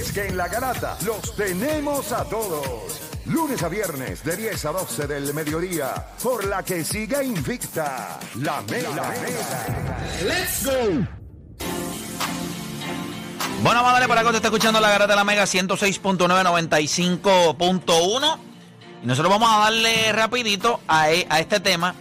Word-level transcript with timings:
es 0.00 0.12
que 0.12 0.26
en 0.28 0.36
la 0.36 0.46
garata 0.48 0.96
los 1.04 1.34
tenemos 1.36 2.12
a 2.12 2.24
todos. 2.24 3.00
Lunes 3.26 3.62
a 3.62 3.68
viernes 3.68 4.24
de 4.24 4.34
10 4.36 4.64
a 4.64 4.72
12 4.72 5.06
del 5.06 5.32
mediodía, 5.34 6.06
por 6.22 6.44
la 6.46 6.62
que 6.64 6.82
siga 6.84 7.22
invicta 7.22 8.18
la 8.36 8.62
Mega. 8.62 9.12
¡Let's 10.24 10.64
go! 10.64 11.06
Bueno, 13.62 13.82
vamos 13.82 13.90
a 13.90 13.92
darle 13.92 14.08
para 14.08 14.22
acá. 14.22 14.30
Usted 14.30 14.38
está 14.38 14.48
escuchando 14.48 14.80
la 14.80 14.88
garata 14.88 15.12
de 15.12 15.16
la 15.16 15.24
Mega 15.24 15.42
106.995.1. 15.44 18.38
Y 19.02 19.06
nosotros 19.06 19.30
vamos 19.32 19.50
a 19.52 19.58
darle 19.64 20.12
rapidito 20.12 20.80
a, 20.88 21.10
e- 21.10 21.26
a 21.28 21.40
este 21.40 21.60
tema. 21.60 21.94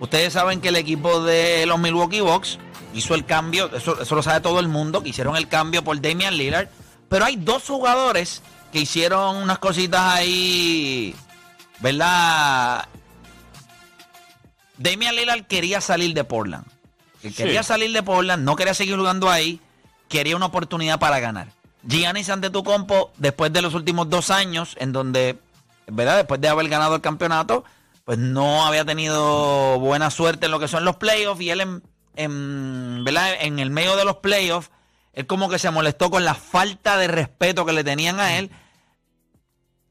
Ustedes 0.00 0.32
saben 0.32 0.60
que 0.60 0.68
el 0.68 0.76
equipo 0.76 1.20
de 1.22 1.66
los 1.66 1.78
Milwaukee 1.80 2.20
Bucks 2.20 2.58
hizo 2.94 3.14
el 3.14 3.24
cambio, 3.24 3.74
eso, 3.74 4.00
eso 4.00 4.14
lo 4.14 4.22
sabe 4.22 4.40
todo 4.40 4.60
el 4.60 4.68
mundo, 4.68 5.02
que 5.02 5.08
hicieron 5.10 5.34
el 5.36 5.48
cambio 5.48 5.82
por 5.82 6.00
Damian 6.00 6.36
Lillard. 6.36 6.68
Pero 7.14 7.26
hay 7.26 7.36
dos 7.36 7.62
jugadores 7.62 8.42
que 8.72 8.80
hicieron 8.80 9.36
unas 9.36 9.60
cositas 9.60 10.00
ahí, 10.00 11.14
¿verdad? 11.78 12.88
Damian 14.78 15.14
Lillard 15.14 15.44
quería 15.44 15.80
salir 15.80 16.12
de 16.12 16.24
Portland. 16.24 16.66
Que 17.22 17.32
Quería 17.32 17.62
salir 17.62 17.92
de 17.92 18.02
Portland, 18.02 18.42
no 18.42 18.56
quería 18.56 18.74
seguir 18.74 18.96
jugando 18.96 19.30
ahí, 19.30 19.60
quería 20.08 20.34
una 20.34 20.46
oportunidad 20.46 20.98
para 20.98 21.20
ganar. 21.20 21.52
Giannis 21.84 22.30
Antetokounmpo, 22.30 23.12
después 23.16 23.52
de 23.52 23.62
los 23.62 23.74
últimos 23.74 24.10
dos 24.10 24.30
años, 24.30 24.74
en 24.80 24.90
donde, 24.90 25.38
¿verdad? 25.86 26.16
Después 26.16 26.40
de 26.40 26.48
haber 26.48 26.68
ganado 26.68 26.96
el 26.96 27.00
campeonato, 27.00 27.62
pues 28.04 28.18
no 28.18 28.66
había 28.66 28.84
tenido 28.84 29.78
buena 29.78 30.10
suerte 30.10 30.46
en 30.46 30.50
lo 30.50 30.58
que 30.58 30.66
son 30.66 30.84
los 30.84 30.96
playoffs 30.96 31.40
y 31.40 31.50
él 31.50 31.60
en, 31.60 31.82
en, 32.16 33.04
¿verdad? 33.04 33.34
en 33.38 33.60
el 33.60 33.70
medio 33.70 33.94
de 33.94 34.04
los 34.04 34.16
playoffs, 34.16 34.72
él 35.14 35.26
como 35.26 35.48
que 35.48 35.58
se 35.58 35.70
molestó 35.70 36.10
con 36.10 36.24
la 36.24 36.34
falta 36.34 36.96
de 36.96 37.08
respeto 37.08 37.64
que 37.64 37.72
le 37.72 37.84
tenían 37.84 38.20
a 38.20 38.38
él 38.38 38.50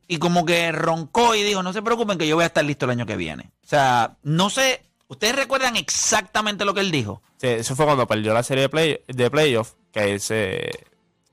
y 0.07 0.17
como 0.17 0.45
que 0.45 0.71
roncó 0.71 1.33
y 1.35 1.43
dijo, 1.43 1.63
no 1.63 1.73
se 1.73 1.81
preocupen 1.81 2.17
que 2.17 2.27
yo 2.27 2.35
voy 2.35 2.43
a 2.43 2.47
estar 2.47 2.63
listo 2.63 2.85
el 2.85 2.91
año 2.91 3.05
que 3.05 3.15
viene. 3.15 3.51
O 3.63 3.67
sea, 3.67 4.17
no 4.23 4.49
sé, 4.49 4.83
¿ustedes 5.07 5.35
recuerdan 5.35 5.77
exactamente 5.77 6.65
lo 6.65 6.73
que 6.73 6.81
él 6.81 6.91
dijo? 6.91 7.21
Sí, 7.37 7.47
eso 7.47 7.75
fue 7.75 7.85
cuando 7.85 8.05
perdió 8.05 8.33
la 8.33 8.43
serie 8.43 8.63
de, 8.63 8.69
play, 8.69 8.99
de 9.07 9.31
playoff, 9.31 9.73
que 9.91 10.11
él 10.11 10.19
se, 10.19 10.69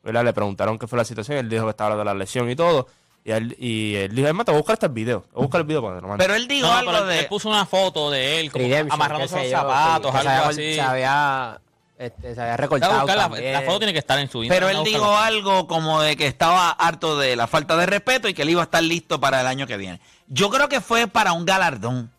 ¿verdad? 0.02 0.24
le 0.24 0.32
preguntaron 0.32 0.78
qué 0.78 0.86
fue 0.86 0.96
la 0.96 1.04
situación, 1.04 1.38
él 1.38 1.48
dijo 1.48 1.64
que 1.64 1.70
estaba 1.70 1.92
hablando 1.92 2.10
de 2.10 2.14
la 2.16 2.18
lesión 2.18 2.48
y 2.48 2.56
todo, 2.56 2.86
y 3.24 3.32
él, 3.32 3.54
y 3.58 3.96
él 3.96 4.14
dijo, 4.14 4.28
hermano, 4.28 4.44
te 4.44 4.52
voy 4.52 4.58
a 4.58 4.62
buscar 4.62 4.74
este 4.74 4.88
video, 4.88 5.20
te 5.22 5.32
voy 5.34 5.42
a 5.42 5.46
buscar 5.46 5.60
el 5.60 5.66
video 5.66 5.82
para 5.82 5.94
que 5.94 5.98
te 5.98 6.02
lo 6.02 6.08
mande". 6.08 6.24
Pero 6.24 6.34
él 6.36 6.48
dijo 6.48 6.66
No, 6.66 6.72
algo 6.72 6.92
pero 6.92 7.04
él, 7.04 7.10
de... 7.10 7.18
él 7.20 7.26
puso 7.26 7.48
una 7.48 7.66
foto 7.66 8.10
de 8.10 8.40
él 8.40 8.50
como 8.50 8.64
amarrándose 8.90 9.42
los 9.42 9.50
zapatos, 9.50 10.14
algo 10.14 10.48
así. 10.48 10.74
Se 10.74 10.80
había, 10.80 11.60
este, 12.00 12.34
se 12.34 12.40
había 12.40 12.56
recortado 12.56 12.94
buscar 13.00 13.16
la, 13.18 13.28
foto 13.62 13.78
tiene 13.80 13.92
que 13.92 13.98
estar 13.98 14.18
en 14.18 14.30
su 14.30 14.40
Pero 14.48 14.70
Instagram. 14.70 14.70
él 14.70 14.76
voy 14.78 14.88
a 14.94 14.98
dijo 14.98 15.16
algo 15.18 15.66
como 15.66 16.00
de 16.00 16.16
que 16.16 16.26
estaba 16.26 16.70
harto 16.70 17.18
de 17.18 17.36
la 17.36 17.46
falta 17.46 17.76
de 17.76 17.84
respeto 17.84 18.26
y 18.26 18.32
que 18.32 18.40
él 18.40 18.48
iba 18.50 18.62
a 18.62 18.64
estar 18.64 18.82
listo 18.82 19.20
para 19.20 19.42
el 19.42 19.46
año 19.46 19.66
que 19.66 19.76
viene. 19.76 20.00
Yo 20.26 20.48
creo 20.48 20.66
que 20.70 20.80
fue 20.80 21.06
para 21.08 21.32
un 21.32 21.44
galardón. 21.44 22.10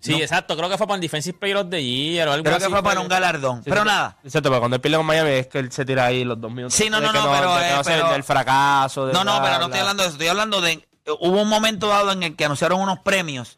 Sí, 0.00 0.14
exacto. 0.14 0.56
Creo 0.56 0.68
que 0.68 0.78
fue 0.78 0.86
para 0.86 0.94
el 0.94 1.00
Defensive 1.00 1.36
Player 1.36 1.56
of 1.56 1.70
the 1.70 1.82
Year 1.82 2.28
o 2.28 2.32
algo 2.32 2.44
Creo 2.44 2.56
así. 2.56 2.66
que 2.66 2.70
fue 2.70 2.82
para 2.84 3.00
un 3.00 3.08
galardón. 3.08 3.64
Sí, 3.64 3.70
pero 3.70 3.82
sí, 3.82 3.88
nada. 3.88 4.16
Exacto, 4.22 4.48
pero 4.48 4.60
cuando 4.60 4.76
él 4.76 4.80
pierde 4.80 4.96
con 4.96 5.06
Miami 5.06 5.30
es 5.30 5.46
que 5.48 5.58
él 5.58 5.72
se 5.72 5.84
tira 5.84 6.06
ahí 6.06 6.22
los 6.22 6.40
dos 6.40 6.52
minutos. 6.52 6.74
Sí, 6.74 6.88
no, 6.88 7.00
no, 7.00 7.12
no, 7.12 7.32
pero, 7.32 7.60
eh, 7.60 7.72
no 7.74 7.82
pero- 7.82 8.10
del 8.12 8.22
fracaso. 8.22 9.06
de 9.06 9.12
No, 9.12 9.24
no, 9.24 9.40
bla, 9.40 9.42
pero 9.42 9.52
no 9.58 9.58
bla. 9.58 9.66
estoy 9.66 9.80
hablando 9.80 10.02
de 10.04 10.08
eso. 10.08 10.14
Estoy 10.14 10.28
hablando 10.28 10.60
de. 10.60 10.88
Hubo 11.18 11.42
un 11.42 11.48
momento 11.48 11.88
dado 11.88 12.12
en 12.12 12.22
el 12.22 12.36
que 12.36 12.44
anunciaron 12.44 12.80
unos 12.80 13.00
premios. 13.00 13.57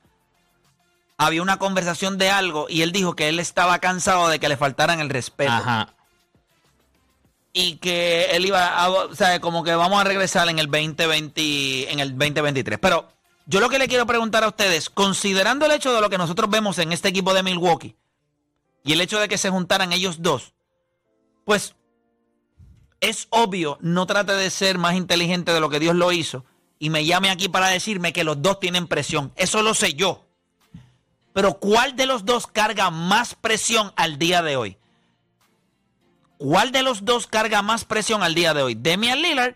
Había 1.23 1.43
una 1.43 1.59
conversación 1.59 2.17
de 2.17 2.31
algo 2.31 2.65
y 2.71 2.81
él 2.81 2.93
dijo 2.93 3.15
que 3.15 3.29
él 3.29 3.41
estaba 3.41 3.79
cansado 3.79 4.31
de 4.31 4.39
que 4.39 4.49
le 4.49 4.57
faltaran 4.57 5.01
el 5.01 5.11
respeto. 5.11 5.53
Ajá. 5.53 5.93
Y 7.53 7.77
que 7.77 8.31
él 8.31 8.47
iba 8.47 8.69
a. 8.69 8.89
O 8.89 9.15
sea, 9.15 9.39
como 9.39 9.63
que 9.63 9.75
vamos 9.75 10.01
a 10.01 10.05
regresar 10.05 10.49
en 10.49 10.59
el 10.59 10.71
2020, 10.71 11.93
en 11.93 12.01
el 12.01 12.17
2023. 12.17 12.79
Pero 12.79 13.07
yo 13.45 13.61
lo 13.61 13.69
que 13.69 13.79
le 13.79 13.87
quiero 13.87 14.07
preguntar 14.07 14.45
a 14.45 14.49
ustedes, 14.49 14.89
considerando 14.89 15.67
el 15.67 15.73
hecho 15.73 15.93
de 15.93 16.01
lo 16.01 16.09
que 16.09 16.17
nosotros 16.17 16.49
vemos 16.49 16.79
en 16.79 16.91
este 16.91 17.09
equipo 17.09 17.35
de 17.35 17.43
Milwaukee 17.43 17.97
y 18.83 18.95
el 18.95 19.03
hecho 19.03 19.21
de 19.21 19.29
que 19.29 19.37
se 19.37 19.51
juntaran 19.51 19.93
ellos 19.93 20.23
dos, 20.23 20.55
pues 21.45 21.75
es 23.01 23.27
obvio, 23.29 23.77
no 23.83 24.07
trate 24.07 24.33
de 24.33 24.49
ser 24.49 24.79
más 24.79 24.95
inteligente 24.95 25.53
de 25.53 25.61
lo 25.61 25.69
que 25.69 25.81
Dios 25.81 25.95
lo 25.95 26.13
hizo 26.13 26.47
y 26.79 26.89
me 26.89 27.05
llame 27.05 27.29
aquí 27.29 27.51
para 27.51 27.69
decirme 27.69 28.15
que 28.15 28.25
los 28.25 28.41
dos 28.41 28.59
tienen 28.59 28.87
presión. 28.87 29.35
Eso 29.37 29.63
lo 29.63 29.75
sé 29.75 29.93
yo. 29.93 30.30
Pero 31.33 31.55
¿cuál 31.55 31.97
de 31.97 32.07
los 32.07 32.25
dos 32.25 32.47
carga 32.47 32.91
más 32.91 33.35
presión 33.35 33.93
al 33.97 34.19
día 34.19 34.43
de 34.43 34.57
hoy? 34.57 34.77
¿Cuál 36.39 36.73
de 36.73 36.83
los 36.83 37.05
dos 37.05 37.27
carga 37.27 37.61
más 37.63 37.85
presión 37.85 38.23
al 38.23 38.35
día 38.35 38.55
de 38.55 38.63
hoy? 38.63 38.75
¿Demian 38.75 39.21
Lillard 39.21 39.55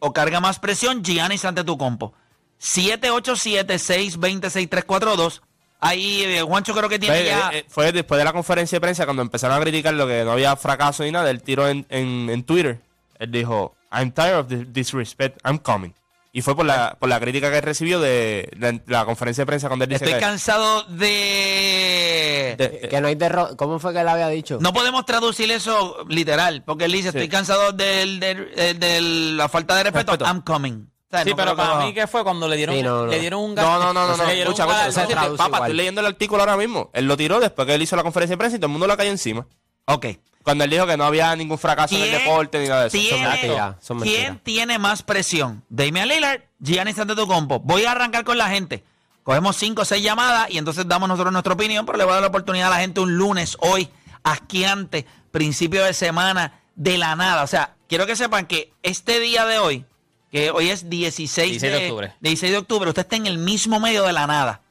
o 0.00 0.12
carga 0.12 0.40
más 0.40 0.58
presión 0.58 1.04
Giannis 1.04 1.44
Antetokounmpo? 1.44 2.12
787-620-6342. 2.60 5.40
Ahí 5.82 6.22
eh, 6.24 6.42
Juancho 6.42 6.74
creo 6.74 6.88
que 6.90 6.98
tiene 6.98 7.16
Fue, 7.16 7.24
ya... 7.24 7.50
eh, 7.52 7.58
eh, 7.58 7.64
fue 7.68 7.90
después 7.92 8.18
de 8.18 8.24
la 8.24 8.32
conferencia 8.32 8.76
de 8.76 8.80
prensa 8.80 9.04
cuando 9.06 9.22
empezaron 9.22 9.56
a 9.56 9.60
criticar 9.60 9.94
lo 9.94 10.06
que 10.06 10.24
no 10.24 10.32
había 10.32 10.54
fracaso 10.56 11.04
ni 11.04 11.10
nada. 11.10 11.30
Él 11.30 11.42
tiró 11.42 11.68
en, 11.68 11.86
en, 11.88 12.28
en 12.28 12.42
Twitter. 12.44 12.80
Él 13.18 13.30
dijo, 13.30 13.74
I'm 13.90 14.12
tired 14.12 14.36
of 14.38 14.48
the 14.48 14.64
disrespect, 14.66 15.38
I'm 15.44 15.58
coming. 15.58 15.94
Y 16.32 16.42
fue 16.42 16.54
por 16.54 16.64
la, 16.64 16.96
por 17.00 17.08
la 17.08 17.18
crítica 17.18 17.50
que 17.50 17.60
recibió 17.60 17.98
de 17.98 18.48
la, 18.56 18.78
la 18.86 19.04
conferencia 19.04 19.42
de 19.42 19.46
prensa 19.46 19.66
cuando 19.68 19.84
él 19.84 19.88
dice 19.90 20.04
Estoy 20.04 20.14
que- 20.20 20.24
cansado 20.24 20.84
de... 20.84 22.54
de- 22.56 22.88
Que 22.88 23.00
no 23.00 23.08
hay 23.08 23.16
derro- 23.16 23.56
¿Cómo 23.56 23.78
fue 23.78 23.92
que 23.92 24.00
él 24.00 24.08
había 24.08 24.28
dicho? 24.28 24.58
No 24.60 24.72
podemos 24.72 25.04
traducir 25.06 25.50
eso 25.50 26.04
literal, 26.08 26.62
porque 26.64 26.84
él 26.84 26.92
dice, 26.92 27.08
estoy 27.08 27.28
cansado 27.28 27.72
del- 27.72 28.20
del- 28.20 28.54
del- 28.54 28.78
de 28.78 29.00
la 29.00 29.48
falta 29.48 29.74
de 29.74 29.84
respeto, 29.84 30.12
Respeto. 30.12 30.30
I'm 30.30 30.42
coming. 30.42 30.86
O 30.86 31.10
sea, 31.10 31.24
Sí, 31.24 31.30
no 31.30 31.36
pero 31.36 31.56
para 31.56 31.74
lo- 31.80 31.86
mí 31.86 31.92
que 31.94 32.06
fue 32.06 32.22
cuando 32.22 32.46
le 32.46 32.56
dieron, 32.56 32.76
Sí, 32.76 32.82
no, 32.84 33.06
no. 33.06 33.06
le 33.10 33.18
dieron 33.18 33.40
un 33.42 33.54
No, 33.56 33.78
no, 33.80 33.92
no, 33.92 34.06
no, 34.06 34.16
no. 34.16 34.24
dieron 34.26 34.52
Escucha, 34.52 34.64
papá, 34.68 34.88
igual. 34.88 35.62
estoy 35.62 35.74
leyendo 35.76 36.00
el 36.00 36.06
artículo 36.06 36.42
ahora 36.42 36.56
mismo. 36.56 36.90
Él 36.94 37.06
lo 37.08 37.16
tiró 37.16 37.40
después 37.40 37.66
que 37.66 37.74
él 37.74 37.82
hizo 37.82 37.96
la 37.96 38.04
conferencia 38.04 38.34
de 38.34 38.38
prensa 38.38 38.56
y 38.56 38.60
todo 38.60 38.66
el 38.68 38.72
mundo 38.72 38.86
la 38.86 38.96
cayó 38.96 39.10
encima. 39.10 39.44
Ok. 39.86 40.06
Cuando 40.50 40.64
él 40.64 40.70
dijo 40.70 40.86
que 40.86 40.96
no 40.96 41.04
había 41.04 41.34
ningún 41.36 41.58
fracaso 41.58 41.94
en 41.94 42.02
el 42.02 42.08
¿Quién 42.10 42.22
deporte 42.22 42.58
ni 42.60 42.66
nada 42.68 42.80
de 42.82 42.86
eso. 42.88 42.98
tiene- 42.98 43.10
Son 43.20 43.30
mentiras, 43.30 43.76
son 43.80 43.96
mentiras. 43.98 44.20
¿Quién 44.22 44.38
tiene 44.40 44.78
más 44.80 45.02
presión? 45.04 45.62
Damian 45.68 46.08
Lillard, 46.08 46.40
Giannis 46.58 46.98
Antetokounmpo. 46.98 47.60
Voy 47.60 47.84
a 47.84 47.92
arrancar 47.92 48.24
con 48.24 48.36
la 48.36 48.48
gente. 48.48 48.82
Cogemos 49.22 49.56
cinco 49.56 49.82
o 49.82 49.84
seis 49.84 50.02
llamadas 50.02 50.50
y 50.50 50.58
entonces 50.58 50.88
damos 50.88 51.08
nosotros 51.08 51.32
nuestra 51.32 51.52
opinión, 51.54 51.86
pero 51.86 51.98
le 51.98 52.04
voy 52.04 52.10
a 52.10 52.14
dar 52.14 52.22
la 52.22 52.28
oportunidad 52.28 52.66
a 52.66 52.70
la 52.70 52.80
gente 52.80 52.98
un 53.00 53.16
lunes, 53.16 53.56
hoy, 53.60 53.88
asquiante, 54.24 55.06
principio 55.30 55.84
de 55.84 55.94
semana, 55.94 56.60
de 56.74 56.98
la 56.98 57.14
nada. 57.14 57.44
O 57.44 57.46
sea, 57.46 57.76
quiero 57.88 58.06
que 58.06 58.16
sepan 58.16 58.46
que 58.46 58.72
este 58.82 59.20
día 59.20 59.46
de 59.46 59.58
hoy, 59.60 59.84
que 60.32 60.50
hoy 60.50 60.70
es 60.70 60.90
16, 60.90 61.50
16 61.60 61.72
de 61.72 61.86
octubre. 61.86 62.12
16 62.20 62.50
de 62.52 62.58
octubre, 62.58 62.88
usted 62.88 63.02
está 63.02 63.14
en 63.16 63.26
el 63.28 63.38
mismo 63.38 63.78
medio 63.78 64.02
de 64.04 64.12
la 64.12 64.26
nada. 64.26 64.62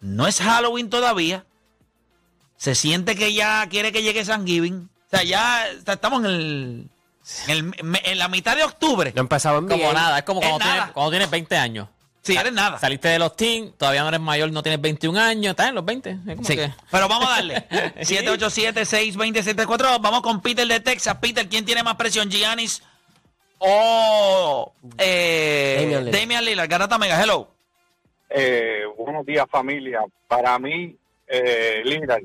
No 0.00 0.26
es 0.26 0.38
Halloween 0.40 0.90
todavía. 0.90 1.46
Se 2.60 2.74
siente 2.74 3.16
que 3.16 3.32
ya 3.32 3.66
quiere 3.70 3.90
que 3.90 4.02
llegue 4.02 4.22
San 4.22 4.46
Giving. 4.46 4.90
O 5.06 5.10
sea, 5.10 5.22
ya 5.24 5.66
estamos 5.86 6.22
en, 6.22 6.26
el, 6.30 6.90
en, 7.48 7.72
el- 7.78 8.00
en 8.04 8.18
la 8.18 8.28
mitad 8.28 8.54
de 8.54 8.64
octubre. 8.64 9.14
No 9.16 9.22
empezaba 9.22 9.56
en 9.60 9.64
Como 9.66 9.78
bien. 9.82 9.94
nada, 9.94 10.18
es 10.18 10.24
como 10.24 10.42
Es 10.42 10.46
cuando, 10.46 10.66
nada. 10.66 10.74
tienes, 10.76 10.92
cuando 10.92 11.10
tienes 11.10 11.30
20 11.30 11.56
años. 11.56 11.88
Sí, 12.22 12.36
eres 12.36 12.52
nada. 12.52 12.78
Saliste 12.78 13.08
de 13.08 13.18
los 13.18 13.34
teens, 13.34 13.72
todavía 13.78 14.02
no 14.02 14.08
eres 14.08 14.20
mayor, 14.20 14.52
no 14.52 14.62
tienes 14.62 14.78
21 14.78 15.18
años, 15.18 15.52
estás 15.52 15.70
en 15.70 15.74
los 15.74 15.86
20. 15.86 16.10
Es 16.10 16.18
como 16.36 16.44
Sí, 16.44 16.54
que- 16.54 16.70
pero 16.90 17.08
vamos 17.08 17.28
a 17.28 17.30
darle. 17.36 17.66
787-620-742. 18.00 19.98
Vamos 20.02 20.20
con 20.20 20.42
Peter 20.42 20.66
de 20.66 20.80
Texas. 20.80 21.16
Peter, 21.18 21.48
¿quién 21.48 21.64
tiene 21.64 21.82
más 21.82 21.96
presión? 21.96 22.28
¿Giannis 22.30 22.82
o 23.58 24.70
eh, 24.98 25.76
Damian 25.80 26.04
Lillard. 26.04 26.20
Damian 26.20 26.44
Lillard? 26.44 26.68
Garata 26.68 26.98
Mega, 26.98 27.18
hello. 27.22 27.48
Eh, 28.28 28.82
buenos 28.98 29.24
días 29.24 29.46
familia. 29.50 30.00
Para 30.28 30.58
mí, 30.58 30.94
eh, 31.26 31.80
Lillard, 31.84 32.22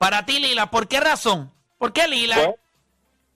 Para 0.00 0.24
ti, 0.24 0.38
Lillard, 0.40 0.70
¿por 0.70 0.88
qué 0.88 0.98
razón? 0.98 1.52
¿Por 1.76 1.92
qué 1.92 2.08
Lillard? 2.08 2.42
pues, 2.42 2.56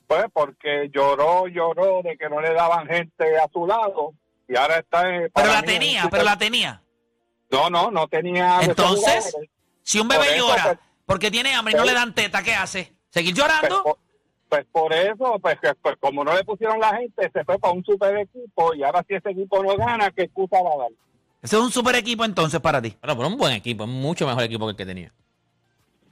pues 0.07 0.25
porque 0.33 0.91
lloró, 0.95 1.47
lloró 1.47 2.01
de 2.03 2.17
que 2.17 2.27
no 2.31 2.41
le 2.41 2.55
daban 2.55 2.87
gente 2.87 3.37
a 3.37 3.47
su 3.53 3.67
lado 3.67 4.15
y 4.49 4.57
ahora 4.57 4.79
está... 4.79 5.03
pero 5.35 5.53
la 5.53 5.63
tenía, 5.63 6.05
pero 6.05 6.23
super- 6.23 6.25
la 6.25 6.39
tenía. 6.39 6.83
No, 7.51 7.69
no, 7.69 7.91
no 7.91 8.09
tenía... 8.09 8.61
Entonces, 8.63 9.37
si 9.83 10.01
un 10.01 10.09
bebé 10.09 10.25
Por 10.25 10.35
eso, 10.35 10.49
llora 10.49 10.63
pues- 10.65 10.79
porque 11.05 11.31
tiene 11.31 11.53
hambre 11.55 11.75
y 11.75 11.77
no 11.77 11.85
le 11.85 11.93
dan 11.93 12.15
teta, 12.15 12.43
¿qué 12.43 12.55
hace? 12.55 12.95
¿Seguir 13.11 13.35
llorando? 13.35 13.83
Pues, 13.83 13.95
por- 13.97 13.99
pues 14.49 14.67
por 14.73 14.93
eso, 14.95 15.39
pues, 15.43 15.61
que- 15.61 15.75
pues 15.75 15.97
como 16.01 16.25
no 16.25 16.35
le 16.35 16.45
pusieron 16.45 16.81
la 16.81 16.97
gente, 16.97 17.31
se 17.31 17.45
fue 17.45 17.59
para 17.59 17.75
un 17.75 17.85
super 17.85 18.17
equipo 18.17 18.73
y 18.75 18.83
ahora 18.83 19.05
si 19.07 19.15
ese 19.17 19.33
equipo 19.33 19.63
no 19.63 19.77
gana, 19.77 20.11
¿qué 20.13 20.23
excusa 20.23 20.63
va 20.63 20.71
a 20.71 20.79
dar? 20.85 20.89
Ese 21.43 21.57
es 21.57 21.63
un 21.63 21.71
super 21.71 21.95
equipo 21.97 22.25
entonces 22.25 22.59
para 22.59 22.81
ti. 22.81 22.97
Pero, 22.99 23.15
pero 23.19 23.29
un 23.29 23.37
buen 23.37 23.53
equipo, 23.53 23.85
es 23.85 23.91
mucho 23.91 24.27
mejor 24.27 24.45
equipo 24.45 24.65
que 24.65 24.71
el 24.71 24.77
que 24.79 24.87
tenía. 24.87 25.13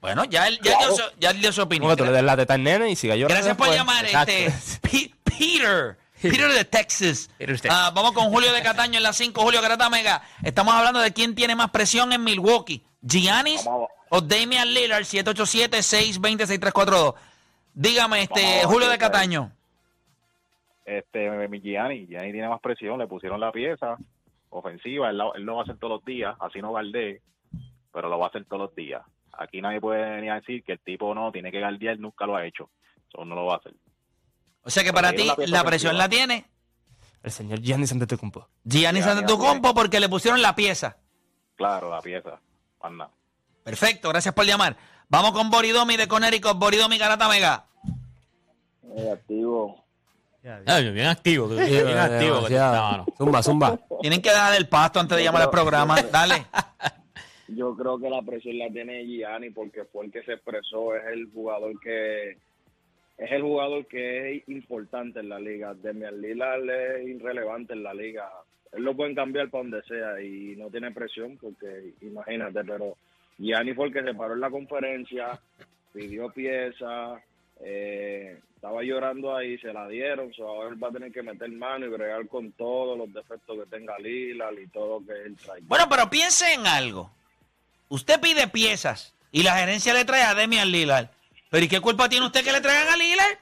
Bueno, 0.03 0.25
ya 0.25 0.49
él, 0.49 0.59
ya, 0.63 0.77
Claro. 0.77 0.95
dio, 0.95 1.05
su, 1.05 1.11
ya 1.19 1.31
él 1.31 1.41
dio 1.41 1.53
su 1.53 1.63
opinión. 1.63 1.91
Que 1.93 1.97
tú 1.97 2.05
le 2.05 2.13
des 2.13 2.23
la 2.25 2.37
teta 2.37 2.55
al 2.55 2.63
nene 2.63 2.91
y 2.91 2.97
siga 2.97 3.15
llorando. 3.17 3.35
Gracias 3.37 3.57
por 3.57 3.69
después. 3.69 3.79
llamar, 3.81 4.05
Exacto. 4.05 4.33
este, 4.33 4.81
Pe- 4.81 5.15
Peter. 5.25 5.97
Peter 6.21 6.53
de 6.53 6.65
Texas. 6.65 7.31
Ah, 7.71 7.91
vamos 7.95 8.13
con 8.13 8.31
Julio 8.31 8.53
de 8.53 8.63
Cataño 8.63 8.99
en 8.99 9.03
la 9.03 9.13
5. 9.13 9.41
Julio 9.41 9.61
Garata 9.63 9.89
Mega. 9.91 10.23
Estamos 10.45 10.75
hablando 10.75 11.01
de 11.01 11.13
quién 11.13 11.35
tiene 11.35 11.57
más 11.57 11.71
presión 11.71 12.13
en 12.13 12.23
Milwaukee. 12.23 12.85
¿Giannis 13.01 13.65
o 14.11 14.21
Damian 14.21 14.73
Lillard? 14.73 15.03
787-620-6342. 15.05 17.15
Dígame, 17.75 18.23
este, 18.23 18.63
Julio 18.65 18.89
de. 18.89 18.99
Cataño. 18.99 19.51
este 20.85 21.29
Gianni, 21.63 22.07
Gianni 22.07 22.33
tiene 22.33 22.49
más 22.49 22.61
presión, 22.61 22.99
le 22.99 23.07
pusieron 23.07 23.41
la 23.41 23.51
pieza 23.53 23.97
ofensiva, 24.51 25.09
él, 25.11 25.21
él 25.37 25.43
lo 25.45 25.55
va 25.55 25.61
a 25.61 25.65
hacer 25.65 25.79
todos 25.79 25.93
los 25.99 26.05
días, 26.05 26.35
así 26.41 26.61
no 26.61 26.69
guardé, 26.71 27.23
pero 27.93 28.09
lo 28.11 28.19
va 28.19 28.27
a 28.27 28.29
hacer 28.29 28.45
todos 28.45 28.63
los 28.69 28.75
días. 28.77 29.01
Aquí 29.33 29.61
nadie 29.61 29.81
puede 29.81 30.17
venir 30.17 30.31
a 30.31 30.35
decir 30.37 30.63
que 30.63 30.73
el 30.73 30.81
tipo 30.81 31.15
no 31.15 31.33
tiene 31.33 31.51
que 31.51 31.61
guardiar, 31.61 31.99
nunca 31.99 32.27
lo 32.27 32.37
ha 32.37 32.47
hecho, 32.47 32.71
eso 33.09 33.25
no 33.25 33.35
lo 33.35 33.47
va 33.47 33.55
a 33.55 33.57
hacer. 33.59 33.75
O 34.63 34.71
sea 34.71 34.85
que 34.85 34.93
para 34.93 35.13
ti 35.13 35.29
la 35.47 35.65
presión 35.65 35.99
la 35.99 36.09
tiene 36.09 36.45
El 37.23 37.31
señor 37.31 37.61
Giannis 37.61 37.93
Antetokounmpo. 37.93 38.49
Gianni 38.65 39.01
Gianni 39.01 39.21
Antetokounmpo 39.21 39.75
porque 39.75 39.99
le 40.01 40.09
pusieron 40.09 40.41
la 40.43 40.55
pieza. 40.55 40.97
Claro, 41.57 41.91
la 41.91 42.01
pieza, 42.01 42.41
nada. 42.91 43.11
Perfecto, 43.65 44.09
gracias 44.09 44.35
por 44.35 44.45
llamar. 44.45 44.77
Vamos 45.09 45.33
con 45.33 45.51
Boridomi 45.51 45.97
de 45.97 46.09
Conérico, 46.09 46.55
Boridomi 46.55 46.99
Garata 46.99 47.29
Mega. 47.29 47.67
Negativo. 48.83 49.85
Ay, 50.67 50.91
bien 50.91 51.07
activo, 51.07 51.49
tú, 51.49 51.55
bien 51.57 51.99
activo. 51.99 52.37
Demasiado. 52.37 52.75
estás, 52.75 52.91
mano. 52.91 53.07
Zumba, 53.17 53.43
zumba. 53.43 53.79
Tienen 54.01 54.21
que 54.21 54.31
dejar 54.31 54.55
el 54.55 54.69
pasto 54.69 54.99
antes 54.99 55.17
de 55.17 55.25
llamar 55.25 55.43
al 55.43 55.51
programa. 55.51 56.01
Dale. 56.03 56.47
Yo 57.55 57.75
creo 57.77 57.99
que 57.99 58.11
la 58.11 58.23
presión 58.23 58.59
la 58.59 58.71
tiene 58.71 59.05
Gianni 59.05 59.51
porque 59.51 59.85
fue 59.85 60.07
el 60.07 60.13
que 60.13 60.23
se 60.23 60.35
expresó, 60.35 60.95
es 60.95 61.05
el 61.13 61.31
jugador 61.33 61.79
que 61.81 62.37
es 63.19 63.31
el 63.31 63.43
jugador 63.43 63.87
que 63.87 64.37
es 64.37 64.49
importante 64.49 65.21
en 65.21 65.29
la 65.29 65.39
liga. 65.39 65.75
Demian 65.75 66.21
Lillard 66.21 66.69
es 66.69 67.09
irrelevante 67.09 67.73
en 67.75 67.83
la 67.83 67.95
liga. 67.95 68.29
Él 68.73 68.83
lo 68.83 68.97
pueden 68.97 69.15
cambiar 69.15 69.51
para 69.51 69.65
donde 69.65 69.83
sea 69.83 70.21
y 70.21 70.57
no 70.57 70.71
tiene 70.71 70.91
presión 70.93 71.37
porque 71.39 71.93
imagínate, 72.01 72.65
pero 72.65 72.97
Gianni 73.39 73.75
fue 73.75 73.87
el 73.87 73.93
que 73.93 74.03
se 74.03 74.15
paró 74.15 74.35
en 74.35 74.41
la 74.41 74.51
conferencia, 74.51 75.39
pidió 75.93 76.31
pieza, 76.31 77.23
eh, 77.61 78.39
estaba 78.55 78.83
llorando 78.83 79.37
ahí, 79.37 79.59
se 79.59 79.73
la 79.73 79.89
dieron, 79.89 80.33
so 80.33 80.49
ahora 80.49 80.71
él 80.71 80.83
va 80.83 80.89
a 80.89 80.93
tener 80.93 81.13
que 81.13 81.23
meter 81.23 81.51
mano 81.51 81.87
y 81.87 81.91
bregar 81.91 82.27
con 82.29 82.53
todos 82.53 82.97
los 82.97 83.13
defectos 83.13 83.59
que 83.59 83.67
tenga 83.67 83.99
Lillard 83.99 84.59
y 84.59 84.69
todo 84.69 85.01
lo 85.01 85.07
que 85.07 85.21
él 85.21 85.37
trae. 85.37 85.61
Bueno, 85.63 85.85
pero 85.91 86.09
piense 86.09 86.55
en 86.55 86.67
algo. 86.67 87.11
Usted 87.93 88.19
pide 88.21 88.49
piezas 88.49 89.13
y 89.31 89.43
la 89.43 89.55
gerencia 89.55 89.93
le 89.93 90.07
trae 90.07 90.23
a 90.23 90.35
Demian 90.35 90.71
Lillard. 90.71 91.11
Pero 91.51 91.63
¿y 91.63 91.69
qué 91.69 91.79
culpa 91.81 92.09
tiene 92.09 92.25
usted 92.25 92.43
que 92.43 92.51
le 92.51 92.63
traigan 92.63 92.89
a 92.89 92.97
Lillard? 92.97 93.37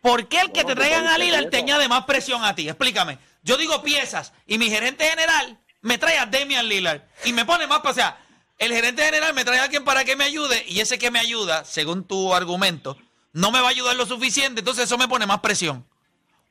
¿Por 0.00 0.26
qué 0.26 0.40
el 0.40 0.50
que 0.50 0.64
te 0.64 0.74
traigan 0.74 1.06
a 1.06 1.16
Lillard 1.16 1.48
te 1.48 1.58
añade 1.58 1.86
más 1.86 2.04
presión 2.04 2.42
a 2.42 2.56
ti? 2.56 2.68
Explícame. 2.68 3.20
Yo 3.44 3.56
digo 3.56 3.80
piezas 3.84 4.32
y 4.48 4.58
mi 4.58 4.68
gerente 4.68 5.04
general 5.04 5.60
me 5.80 5.96
trae 5.96 6.18
a 6.18 6.26
Demian 6.26 6.68
Lillard 6.68 7.02
y 7.24 7.32
me 7.32 7.44
pone 7.44 7.68
más, 7.68 7.80
o 7.84 7.94
sea, 7.94 8.18
el 8.58 8.72
gerente 8.72 9.04
general 9.04 9.32
me 9.32 9.44
trae 9.44 9.60
a 9.60 9.62
alguien 9.62 9.84
para 9.84 10.04
que 10.04 10.16
me 10.16 10.24
ayude 10.24 10.64
y 10.66 10.80
ese 10.80 10.98
que 10.98 11.12
me 11.12 11.20
ayuda, 11.20 11.64
según 11.64 12.02
tu 12.02 12.34
argumento, 12.34 12.98
no 13.32 13.52
me 13.52 13.60
va 13.60 13.68
a 13.68 13.70
ayudar 13.70 13.94
lo 13.94 14.06
suficiente, 14.06 14.58
entonces 14.58 14.86
eso 14.86 14.98
me 14.98 15.06
pone 15.06 15.24
más 15.24 15.38
presión. 15.38 15.86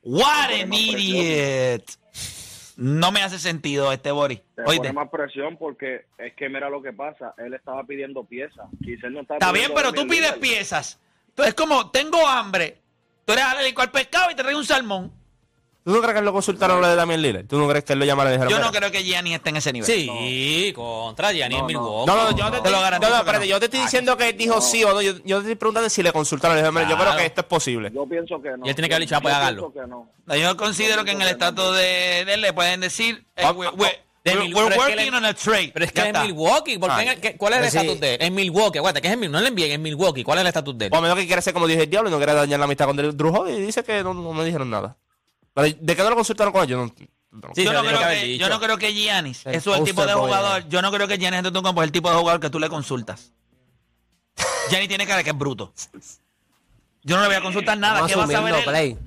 What 0.01 0.50
an 0.62 0.73
idiot. 0.73 1.83
No 2.77 3.12
me 3.12 3.24
hace 3.24 3.39
sentido 3.39 3.91
este 3.91 4.12
Boris. 4.12 4.39
Te 4.56 4.62
pone 4.62 4.94
más 4.94 5.09
presión 5.09 5.57
porque 5.57 6.06
es 6.19 6.35
que 6.35 6.47
mira 6.47 6.69
lo 6.69 6.79
que 6.79 6.94
pasa. 6.94 7.33
Él 7.39 7.56
estaba 7.56 7.83
pidiendo 7.83 8.24
piezas. 8.24 8.68
Quizás 8.83 9.12
no 9.12 9.21
estaba 9.21 9.39
Está 9.39 9.51
bien, 9.51 9.71
pero 9.75 9.91
tú 9.91 10.07
pides 10.07 10.33
piezas. 10.33 11.00
Entonces, 11.29 11.56
como 11.56 11.89
tengo 11.89 12.25
hambre, 12.27 12.79
tú 13.25 13.33
eres 13.33 13.45
alérgico 13.45 13.81
al 13.81 13.89
pescado 13.91 14.29
y 14.29 14.35
te 14.35 14.44
traigo 14.44 14.59
un 14.59 14.65
salmón. 14.65 15.12
¿Tú 15.87 15.93
no 15.93 15.99
crees 16.01 16.15
que 16.15 16.19
él 16.19 16.25
lo 16.25 16.33
consultaron 16.33 16.81
lo 16.81 16.87
de 16.89 16.95
Damian 16.97 17.21
Lillard? 17.21 17.45
¿Tú 17.47 17.57
no 17.57 17.65
crees 17.65 17.85
que 17.85 17.93
él 17.93 17.99
lo 17.99 18.05
le 18.05 18.31
dijeron, 18.31 18.49
Yo 18.49 18.59
no 18.59 18.73
creo 18.73 18.91
que 18.91 19.05
Gianni 19.05 19.33
esté 19.33 19.51
en 19.51 19.55
ese 19.55 19.71
nivel. 19.71 19.87
Sí, 19.87 20.73
contra 20.75 21.31
Gianni 21.31 21.55
en 21.55 21.65
Milwaukee. 21.65 22.11
No, 22.11 22.29
no, 22.29 22.37
yo 22.37 22.51
te, 22.51 22.59
Te 22.59 22.69
lo 22.71 22.81
garantizo 22.81 23.09
no, 23.09 23.15
que 23.15 23.21
espérate, 23.21 23.45
no. 23.45 23.49
yo 23.51 23.59
te 23.59 23.65
estoy 23.67 23.79
diciendo 23.79 24.17
que 24.17 24.27
él 24.27 24.37
dijo 24.37 24.59
sí 24.59 24.83
o 24.83 24.91
no. 24.91 25.01
Yo, 25.01 25.13
yo 25.23 25.37
te 25.37 25.43
estoy 25.43 25.55
preguntando 25.55 25.89
si 25.89 26.03
le 26.03 26.11
consultaron. 26.11 26.57
Le 26.57 26.63
dije, 26.63 26.73
"Mira, 26.73 26.89
Yo 26.89 26.97
creo 26.97 27.15
que 27.15 27.25
esto 27.27 27.39
es 27.39 27.47
posible. 27.47 27.89
Yo 27.95 28.05
pienso 28.05 28.41
que 28.41 28.49
no. 28.49 28.65
Y 28.65 28.69
él 28.69 28.75
tiene 28.75 28.89
que 28.89 28.95
haber 28.95 29.07
dicho, 29.07 29.15
ah, 29.15 29.21
pues 29.21 29.33
Yo 29.33 29.37
hágalo. 29.37 29.73
Yo 30.37 30.57
considero 30.57 31.05
que 31.05 31.11
en 31.11 31.21
el 31.21 31.29
estatus 31.29 31.77
de, 31.77 32.25
de 32.25 32.33
él 32.33 32.41
le 32.41 32.51
pueden 32.51 32.81
decir, 32.81 33.25
eh, 33.37 33.43
Ah, 33.45 33.47
ah, 33.47 33.51
we- 33.53 33.67
de 34.25 34.33
we're, 34.53 34.75
es 34.75 34.77
working 34.77 35.13
on 35.13 35.23
a 35.23 35.33
trade. 35.33 35.71
Pero 35.73 35.85
es 35.85 35.91
que 35.93 36.01
está. 36.01 36.21
Milwaukee, 36.25 36.77
¿por 36.77 36.93
qué 36.97 37.11
en- 37.13 37.21
qué- 37.21 37.37
¿cuál 37.37 37.53
es 37.53 37.59
el 37.59 37.71
sí. 37.71 37.77
estatus 37.77 37.99
de 38.01 38.15
él? 38.15 38.21
En 38.23 38.35
Milwaukee, 38.35 38.77
aguanta, 38.79 38.99
que 38.99 39.07
es 39.07 39.13
en 39.13 39.31
no 39.31 39.39
le 39.39 39.47
envíen 39.47 39.71
en 39.71 39.81
Milwaukee, 39.81 40.25
¿cuál 40.25 40.39
es 40.39 40.41
el 40.41 40.47
estatus 40.47 40.77
de 40.77 40.87
él? 40.87 40.91
O 40.93 40.97
a 40.97 41.01
menos 41.01 41.17
que 41.17 41.25
quiere 41.25 41.41
ser 41.41 41.53
como 41.53 41.65
dije 41.65 41.83
el 41.83 41.89
diablo 41.89 42.09
y 42.09 42.11
no 42.11 42.17
quiere 42.17 42.33
dañar 42.33 42.59
la 42.59 42.65
amistad 42.65 42.87
con 42.87 42.97
Drew 42.97 43.47
y 43.47 43.61
dice 43.61 43.85
que 43.85 44.03
no, 44.03 44.13
no 44.13 44.33
me 44.33 44.43
dijeron 44.43 44.69
nada. 44.69 44.97
Pero, 45.57 45.75
¿De 45.81 45.95
qué 45.95 46.04
no 46.04 46.09
lo 46.12 46.15
consultaron 46.15 46.54
con 46.54 46.62
él? 46.63 46.68
Yo 46.69 46.77
no. 46.77 46.86
no- 46.86 46.94
Sí, 47.56 47.63
yo, 47.63 47.71
se 47.71 47.74
no 47.74 47.81
creo 47.83 48.00
que 48.07 48.38
yo 48.38 48.50
no 48.50 48.59
creo 48.59 48.77
que 48.77 48.94
Giannis, 48.94 49.45
El 49.45 49.56
eso 49.56 49.74
es 49.74 49.80
el 49.80 49.86
tipo 49.86 50.06
de 50.06 50.13
boy, 50.13 50.25
jugador. 50.25 50.62
eh. 50.62 50.65
Yo 50.69 50.81
no 50.81 50.92
creo 50.92 51.07
que 51.07 51.18
Giannis 51.18 51.39
Antetokounmpo 51.39 51.81
es 51.81 51.88
el 51.88 51.92
tipo 51.92 52.09
de 52.09 52.15
jugador 52.15 52.39
que 52.39 52.50
tú 52.50 52.59
le 52.59 52.69
consultas. 52.69 53.31
Giannis 54.69 54.88
tiene 54.88 55.06
cara 55.06 55.18
de 55.18 55.24
que 55.24 55.30
es 55.31 55.38
bruto. 55.38 55.74
Yo 57.04 57.15
no 57.15 57.21
le 57.24 57.27
voy 57.27 57.38
a 57.38 57.42
consultar 57.42 57.77
nada. 57.77 58.06
Estamos 58.06 58.27
¿Qué 58.30 58.36
va 58.36 58.39
a 58.50 58.62
saber 58.62 58.75
él? 58.75 58.98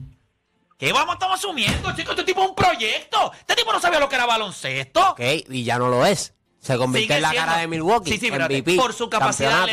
¿Qué 0.78 0.92
vamos 0.92 1.14
estamos 1.14 1.38
asumiendo, 1.38 1.92
chicos? 1.94 2.10
Este 2.12 2.24
tipo 2.24 2.42
es 2.42 2.48
un 2.48 2.54
proyecto. 2.54 3.32
Este 3.38 3.54
tipo 3.54 3.72
no 3.72 3.80
sabía 3.80 4.00
lo 4.00 4.08
que 4.08 4.14
era 4.16 4.26
baloncesto. 4.26 5.10
Ok, 5.10 5.20
y 5.50 5.62
ya 5.64 5.78
no 5.78 5.88
lo 5.88 6.04
es. 6.06 6.32
Se 6.60 6.76
convirtió 6.78 7.04
Sigue 7.06 7.16
en 7.16 7.22
la 7.22 7.30
siendo- 7.30 7.46
cara 7.48 7.60
de 7.60 7.68
Milwaukee. 7.68 8.10
Sí, 8.12 8.18
sí. 8.18 8.30
MVP, 8.30 8.76
Por 8.76 8.92
su 8.92 9.08
capacidad. 9.10 9.66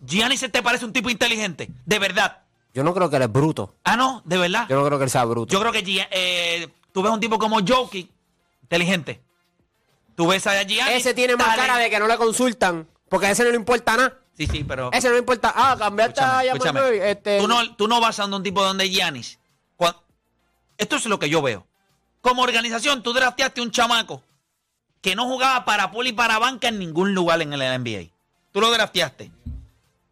Giannis 0.00 0.40
se 0.40 0.48
te 0.50 0.62
parece 0.62 0.84
un 0.84 0.92
tipo 0.92 1.10
inteligente. 1.10 1.70
De 1.86 1.98
verdad. 1.98 2.43
Yo 2.74 2.82
no 2.82 2.92
creo 2.92 3.08
que 3.08 3.16
él 3.16 3.22
es 3.22 3.32
bruto. 3.32 3.76
Ah, 3.84 3.96
no, 3.96 4.20
de 4.24 4.36
verdad. 4.36 4.66
Yo 4.68 4.76
no 4.76 4.84
creo 4.84 4.98
que 4.98 5.04
él 5.04 5.10
sea 5.10 5.24
bruto. 5.24 5.52
Yo 5.52 5.60
creo 5.60 5.70
que 5.72 6.06
eh, 6.10 6.68
tú 6.92 7.02
ves 7.02 7.12
un 7.12 7.20
tipo 7.20 7.38
como 7.38 7.60
Jokic, 7.66 8.10
inteligente. 8.62 9.22
Tú 10.16 10.26
ves 10.26 10.44
a 10.48 10.60
Giannis. 10.64 10.96
ese 10.96 11.14
tiene 11.14 11.36
más 11.36 11.56
cara 11.56 11.78
de 11.78 11.88
que 11.88 11.98
no 12.00 12.08
le 12.08 12.16
consultan. 12.16 12.86
Porque 13.08 13.26
a 13.26 13.30
ese 13.30 13.44
no 13.44 13.50
le 13.50 13.56
importa 13.56 13.96
nada. 13.96 14.18
Sí, 14.36 14.48
sí, 14.48 14.64
pero. 14.64 14.90
Ese 14.92 15.06
no 15.06 15.14
le 15.14 15.20
importa. 15.20 15.52
Ah, 15.54 15.76
cambiaste 15.78 16.20
Escúchame, 16.46 16.80
a 16.80 17.10
este, 17.10 17.38
Tú, 17.38 17.46
no, 17.46 17.76
tú 17.76 17.86
no 17.86 18.00
vas 18.00 18.18
a 18.18 18.26
un 18.26 18.42
tipo 18.42 18.64
donde 18.64 18.90
Giannis. 18.90 19.38
Cuan- 19.76 19.96
Esto 20.76 20.96
es 20.96 21.06
lo 21.06 21.20
que 21.20 21.28
yo 21.28 21.42
veo. 21.42 21.66
Como 22.20 22.42
organización, 22.42 23.04
tú 23.04 23.12
drafteaste 23.12 23.60
un 23.60 23.70
chamaco 23.70 24.20
que 25.00 25.14
no 25.14 25.26
jugaba 25.26 25.64
para 25.64 25.92
poli 25.92 26.10
y 26.10 26.12
para 26.12 26.40
banca 26.40 26.68
en 26.68 26.80
ningún 26.80 27.14
lugar 27.14 27.40
en 27.42 27.52
el 27.52 27.60
NBA. 27.60 28.10
Tú 28.50 28.60
lo 28.60 28.70
drafteaste. 28.72 29.30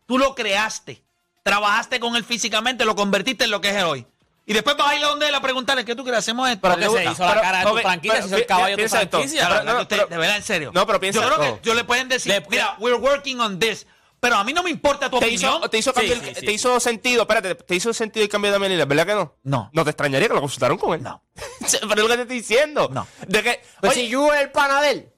Tú 0.07 0.19
lo 0.19 0.35
creaste. 0.35 1.03
Trabajaste 1.43 1.99
con 2.01 2.17
él 2.17 2.25
físicamente, 2.25 2.85
lo 2.85 2.95
convertiste 2.95 3.45
en 3.45 3.51
lo 3.51 3.61
que 3.61 3.71
es 3.71 3.77
él 3.77 3.85
hoy. 3.85 4.07
Y 4.45 4.55
después 4.55 4.77
vas 4.77 4.89
a 4.91 4.97
ir 4.97 5.05
a 5.05 5.09
donde 5.09 5.29
él 5.29 5.35
a 5.35 5.41
preguntarle, 5.41 5.85
¿qué 5.85 5.95
tú 5.95 6.03
crees? 6.03 6.19
Hacemos 6.19 6.49
esto. 6.49 6.61
Pero 6.63 6.75
¿Le 6.77 6.81
que 6.81 6.85
se 6.85 6.89
gusta? 6.97 7.13
hizo 7.13 7.23
la 7.25 7.29
Pero, 7.31 7.41
cara 7.43 7.59
de 7.59 7.65
tu 7.65 7.77
franquicia, 7.79 8.13
pero 8.15 8.23
se 8.23 8.29
hizo 8.29 8.37
el 8.39 8.47
caballo 8.47 8.77
de 8.77 8.89
tu 8.89 8.97
esto. 8.97 9.19
no, 9.65 9.89
pero- 9.89 10.07
de 10.07 10.17
verdad, 10.17 10.37
en 10.37 10.43
serio. 10.43 10.71
No, 10.75 10.87
pero 10.87 10.99
piensa- 11.01 11.21
Yo 11.23 11.27
creo 11.35 11.53
oh. 11.53 11.61
que 11.61 11.69
yo 11.69 11.75
le 11.75 11.85
pueden 11.85 12.09
decir, 12.09 12.33
Le- 12.33 12.45
mira, 12.51 12.77
we're 12.81 12.97
working 12.99 13.39
on 13.41 13.59
this. 13.59 13.87
Pero 14.19 14.37
a 14.37 14.45
mí 14.45 14.53
no 14.53 14.63
me 14.63 14.71
importa 14.71 15.11
tu 15.11 15.19
Te 15.19 15.27
opinión. 15.27 15.57
hizo, 15.59 15.69
te, 15.71 15.79
hizo 15.79 15.91
Sí, 15.91 15.95
cambiar- 16.01 16.25
sí, 16.25 16.35
sí. 16.41 16.47
te 16.47 16.53
hizo 16.53 16.79
sentido, 16.81 17.23
espérate, 17.23 17.55
te 17.57 17.75
hizo 17.75 17.93
sentido 17.93 18.23
el 18.25 18.31
cambio 18.31 18.53
de 18.53 18.69
Lillard, 18.69 18.87
¿verdad 18.89 19.07
que 19.07 19.15
no? 19.15 19.35
No. 19.43 19.71
No 19.73 19.83
te 19.85 19.91
extrañaría 19.91 20.29
que 20.29 20.35
lo 20.35 20.41
consultaron 20.41 20.79
con 20.79 20.95
él. 20.95 21.03
No. 21.03 21.25
Pero 21.61 21.93
es 21.93 21.99
lo 21.99 22.09
que 22.09 22.15
te 22.17 22.23
estoy 22.23 22.37
diciendo. 22.39 22.89
No. 22.93 23.07
De 23.27 23.43
que, 23.43 23.63
Pues 23.81 23.93
oye, 23.93 24.03
si 24.03 24.09
Yu 24.09 24.31
es 24.33 24.41
el 24.43 24.51
panadel. 24.53 25.13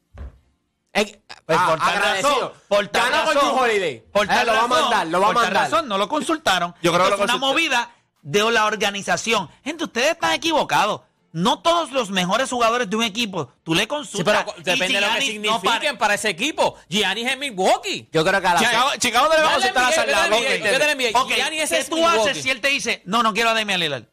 Es, 0.95 1.19
Pues 1.45 1.59
ah, 1.61 1.67
por 1.71 1.79
tal 1.81 1.89
agradecido. 1.97 2.31
razón, 2.31 2.53
por 2.69 2.87
tal 2.89 3.03
con 3.25 3.35
razón, 3.35 3.59
Holiday. 3.59 4.01
por 4.13 4.25
Eh, 4.25 4.29
tal 4.29 4.47
lo 4.47 4.53
va 4.55 4.63
a 4.63 4.67
mandar, 4.69 5.07
lo 5.09 5.21
va 5.21 5.27
a 5.27 5.29
tal 5.35 5.43
mandar. 5.43 5.63
razón, 5.65 5.89
no 5.89 5.99
lo 5.99 6.09
consultaron. 6.09 6.75
Yo 6.83 6.93
creo 6.93 7.17
que 7.17 7.23
una 7.25 7.37
movida 7.37 7.91
de 8.23 8.51
la 8.53 8.65
organización. 8.67 9.51
Gente, 9.65 9.85
ustedes 9.85 10.13
están 10.13 10.33
equivocados. 10.33 11.01
No 11.33 11.59
todos 11.59 11.91
los 11.91 12.11
mejores 12.11 12.49
jugadores 12.49 12.89
de 12.89 12.95
un 12.95 13.03
equipo 13.03 13.51
tú 13.65 13.75
le 13.75 13.81
Sí, 13.83 13.87
consultas. 13.89 14.45
pero 14.45 14.57
depende 14.63 14.95
de 14.95 15.01
lo 15.01 15.09
que 15.09 15.15
no 15.15 15.21
signifiquen 15.59 15.99
para 15.99 16.15
ese 16.15 16.29
equipo. 16.29 16.77
Giannis 16.89 17.27
es 17.29 17.37
Milwaukee. 17.39 18.09
Yo 18.13 18.25
creo 18.25 18.41
que 18.41 18.47
a 18.47 18.55
la 18.55 18.61
Chicago, 18.61 18.91
Chicago 19.01 19.29
no 19.29 19.35
le 19.35 19.43
va 19.43 19.49
a 19.51 19.55
consultar 19.55 19.83
a 19.83 19.87
Miguel, 19.89 19.95
San 19.97 20.07
dale, 20.15 20.31
Lago. 20.31 20.43
Miguel, 20.43 20.63
yo 20.63 20.79
te 20.79 20.87
la 20.87 20.93
envié. 20.93 21.13
Ok, 21.13 21.29
Giannis 21.35 21.69
¿qué 21.71 21.79
es 21.81 21.89
tú 21.89 21.97
Milwaukee. 21.97 22.19
haces 22.31 22.43
si 22.45 22.51
él 22.51 22.61
te 22.61 22.69
dice, 22.69 23.03
no, 23.05 23.25
no 23.25 23.35
quiero 23.35 23.51
a 23.51 23.55
Damian 23.55 23.81
Lillard? 23.81 24.05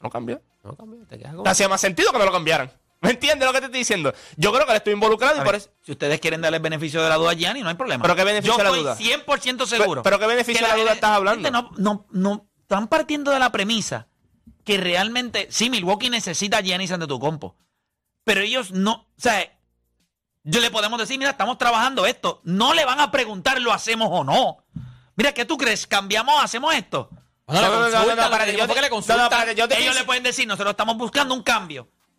No 0.00 0.08
cambió. 0.08 0.40
No, 0.62 0.76
cambio, 0.76 1.00
te 1.08 1.18
quedas 1.18 1.34
con- 1.34 1.42
Te 1.42 1.50
hacía 1.50 1.68
más 1.68 1.80
sentido 1.80 2.12
que 2.12 2.18
no 2.18 2.24
lo 2.26 2.32
cambiaran. 2.32 2.70
¿Me 3.00 3.10
entiendes 3.10 3.46
lo 3.46 3.52
que 3.52 3.60
te 3.60 3.66
estoy 3.66 3.78
diciendo? 3.80 4.12
Yo 4.36 4.52
creo 4.52 4.64
que 4.66 4.72
él 4.72 4.76
estuvo 4.78 4.92
involucrado 4.92 5.40
y 5.40 5.44
por 5.44 5.54
eso. 5.54 5.70
Si 5.82 5.92
ustedes 5.92 6.18
quieren 6.20 6.40
darle 6.40 6.56
el 6.56 6.62
beneficio 6.62 7.00
de 7.02 7.08
la 7.08 7.14
duda 7.16 7.30
a 7.30 7.34
Gianni, 7.34 7.62
no 7.62 7.68
hay 7.68 7.76
problema. 7.76 8.02
¿Pero 8.02 8.16
qué 8.16 8.24
beneficio 8.24 8.52
Yo 8.54 8.58
de 8.58 8.64
la 8.64 8.68
estoy 8.70 8.82
duda? 8.82 9.24
100% 9.24 9.66
seguro. 9.66 9.88
Pero- 9.90 10.02
pero 10.02 10.18
¿qué 10.18 10.26
beneficio 10.26 10.66
de 10.66 10.72
la 10.72 10.76
duda 10.82 10.92
estás 10.94 11.10
hablando? 11.10 11.42
gente 11.48 11.50
No, 11.52 11.70
no, 11.78 12.06
no, 12.10 12.48
están 12.62 12.88
partiendo 12.88 13.30
de 13.30 13.38
la 13.38 13.52
premisa 13.52 14.08
que 14.64 14.76
realmente, 14.78 15.46
sí, 15.50 15.70
Milwaukee 15.70 16.10
necesita 16.10 16.58
a 16.58 16.60
Giannis 16.60 16.90
Antetokounmpo, 16.92 17.56
pero 18.24 18.40
ellos 18.42 18.72
no, 18.72 18.92
o 18.92 19.06
sea, 19.20 19.50
yo 20.42 20.60
le 20.60 20.70
podemos 20.70 20.98
decir, 20.98 21.18
mira, 21.18 21.30
estamos 21.30 21.56
trabajando 21.56 22.04
esto, 22.04 22.40
no 22.44 22.74
le 22.74 22.84
van 22.84 23.00
a 23.00 23.10
preguntar 23.10 23.60
lo 23.60 23.72
hacemos 23.72 24.08
o 24.10 24.24
no. 24.24 24.64
Mira, 25.16 25.32
¿qué 25.32 25.44
tú 25.44 25.56
crees? 25.56 25.86
¿Cambiamos, 25.86 26.42
hacemos 26.42 26.74
esto? 26.74 27.10
Le 27.48 27.54
No, 27.54 27.62
no, 27.62 27.68
no, 27.68 27.88
no, 27.88 27.90
no, 27.90 28.04
yo 28.06 28.16
te- 28.16 28.46
le 28.46 28.56
no, 28.56 28.66
no, 28.82 28.90
consultan. 28.90 29.20
espérate, 29.22 29.54
yo 29.54 29.68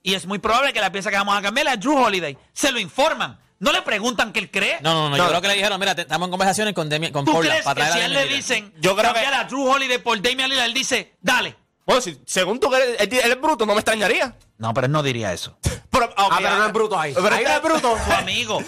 Y 0.04 0.14
es 0.14 0.26
muy 0.26 0.40
probable 0.40 0.72
que 0.74 0.80
la 0.82 0.92
pieza 0.92 1.10
que 1.10 1.18
vamos 1.18 1.38
a 1.38 1.42
cambiar 1.42 1.68
es 1.68 1.80
Drew 1.80 1.98
Holiday. 1.98 2.38
Se 2.54 2.72
lo 2.72 2.80
informan. 2.80 3.40
No 3.60 3.74
le 3.74 3.82
preguntan 3.82 4.32
qué 4.32 4.40
él 4.40 4.50
cree. 4.50 4.78
No, 4.82 4.94
no, 4.94 5.10
no, 5.10 5.18
No. 5.18 5.24
yo 5.24 5.30
creo 5.30 5.42
que 5.42 5.48
le 5.50 5.54
dijeron, 5.56 5.78
mira, 5.80 5.94
te- 5.94 6.04
estamos 6.04 6.28
en 6.28 6.32
conversaciones 6.32 6.74
con, 6.74 6.88
Demi, 6.88 7.12
con 7.12 7.26
¿Tú 7.26 7.34
Portland 7.34 7.52
crees 7.52 7.66
para 7.66 7.76
que 7.76 7.82
traer 7.82 7.94
si 7.94 8.00
a 8.00 8.06
él 8.06 8.14
Damian 8.14 8.30
le 8.30 8.36
Lillard? 8.38 8.38
dicen 8.66 8.74
Yo 8.82 8.96
creo 8.96 9.14
que- 9.14 9.22
cambiar 9.22 9.34
a 9.34 9.44
Drew 9.46 9.68
Holiday 9.70 9.98
por 9.98 10.22
Damian 10.22 10.50
Lillard, 10.50 10.66
él 10.68 10.74
dice, 10.74 11.16
dale? 11.22 11.56
Bueno, 11.86 12.02
si, 12.02 12.18
según 12.26 12.60
tú 12.60 12.70
que 12.70 12.78
eres- 12.78 13.02
él, 13.02 13.10
él 13.12 13.32
es 13.32 13.42
bruto, 13.42 13.66
no 13.66 13.74
me 13.74 13.80
extrañaría. 13.82 14.36
No, 14.58 14.74
pero 14.74 14.86
él 14.86 14.92
no 14.94 15.04
diría 15.04 15.34
eso. 15.34 15.58
Pero, 15.92 16.14
Ah, 16.16 16.30
pero 16.38 16.56
no 16.58 16.68
es 16.68 16.72
bruto 16.74 16.98
ahí. 17.00 17.14
Pero 17.14 17.28
Ahí 17.28 17.44
no 17.44 17.50
está- 17.50 17.56
es 17.58 17.62
bruto. 17.64 17.98
Su 18.06 18.12
amigo. 18.14 18.64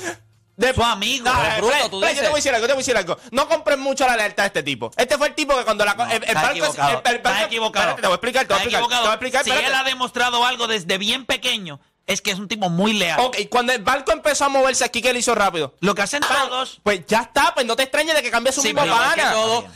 De- 0.61 0.73
Su 0.73 0.83
amigo. 0.83 1.25
No, 1.25 1.43
eh, 1.43 1.53
bruto, 1.57 1.89
tú 1.89 1.99
Play, 1.99 2.15
yo 2.15 2.21
te 2.21 2.27
dices. 2.27 2.29
voy 2.29 2.31
a 2.31 2.35
decir 2.35 2.53
algo, 2.53 2.61
yo 2.61 2.67
te 2.67 2.73
voy 2.73 2.79
a 2.81 2.85
decir 2.85 2.97
algo. 2.97 3.17
No 3.31 3.47
compren 3.49 3.79
mucho 3.79 4.05
la 4.07 4.15
lealtad 4.15 4.43
de 4.43 4.47
este 4.47 4.63
tipo. 4.63 4.91
Este 4.95 5.17
fue 5.17 5.27
el 5.27 5.35
tipo 5.35 5.57
que 5.57 5.63
cuando 5.65 5.83
la... 5.85 5.95
co- 5.95 6.03
el, 6.05 6.11
el 6.11 6.23
Estás 6.23 6.35
barco- 6.43 6.51
equivocado. 6.51 6.89
el- 7.05 7.15
el 7.15 7.21
barco- 7.21 7.45
equivocado. 7.45 7.83
Espérate, 7.89 8.01
te 8.01 8.07
voy 8.07 8.13
a 8.13 8.15
explicar, 8.15 8.45
te 8.47 8.53
voy 8.53 8.61
a 8.61 8.63
explicar. 8.63 8.89
Te 8.89 8.95
voy 8.99 9.07
a 9.07 9.13
explicar, 9.13 9.43
Si 9.43 9.51
él 9.51 9.73
ha 9.73 9.83
demostrado 9.83 10.45
algo 10.45 10.67
desde 10.67 10.97
bien 10.97 11.25
pequeño, 11.25 11.79
es 12.07 12.21
que 12.21 12.31
es 12.31 12.39
un 12.39 12.47
tipo 12.47 12.69
muy 12.69 12.93
leal. 12.93 13.19
Ok, 13.21 13.37
cuando 13.49 13.71
el 13.73 13.81
barco 13.83 14.11
empezó 14.11 14.45
a 14.45 14.49
moverse 14.49 14.83
aquí, 14.83 15.01
¿qué 15.01 15.13
le 15.13 15.19
hizo 15.19 15.33
rápido? 15.35 15.75
Lo 15.79 15.95
que 15.95 16.01
hacen 16.01 16.21
todos. 16.21 16.79
Pues 16.83 17.05
ya 17.07 17.21
está, 17.21 17.53
pues 17.53 17.65
no 17.65 17.75
te 17.75 17.83
extrañes 17.83 18.15
de 18.15 18.21
que 18.21 18.31
cambie 18.31 18.51
su 18.51 18.61
Sí, 18.61 18.69
mismo 18.73 18.81
pana. 18.85 19.33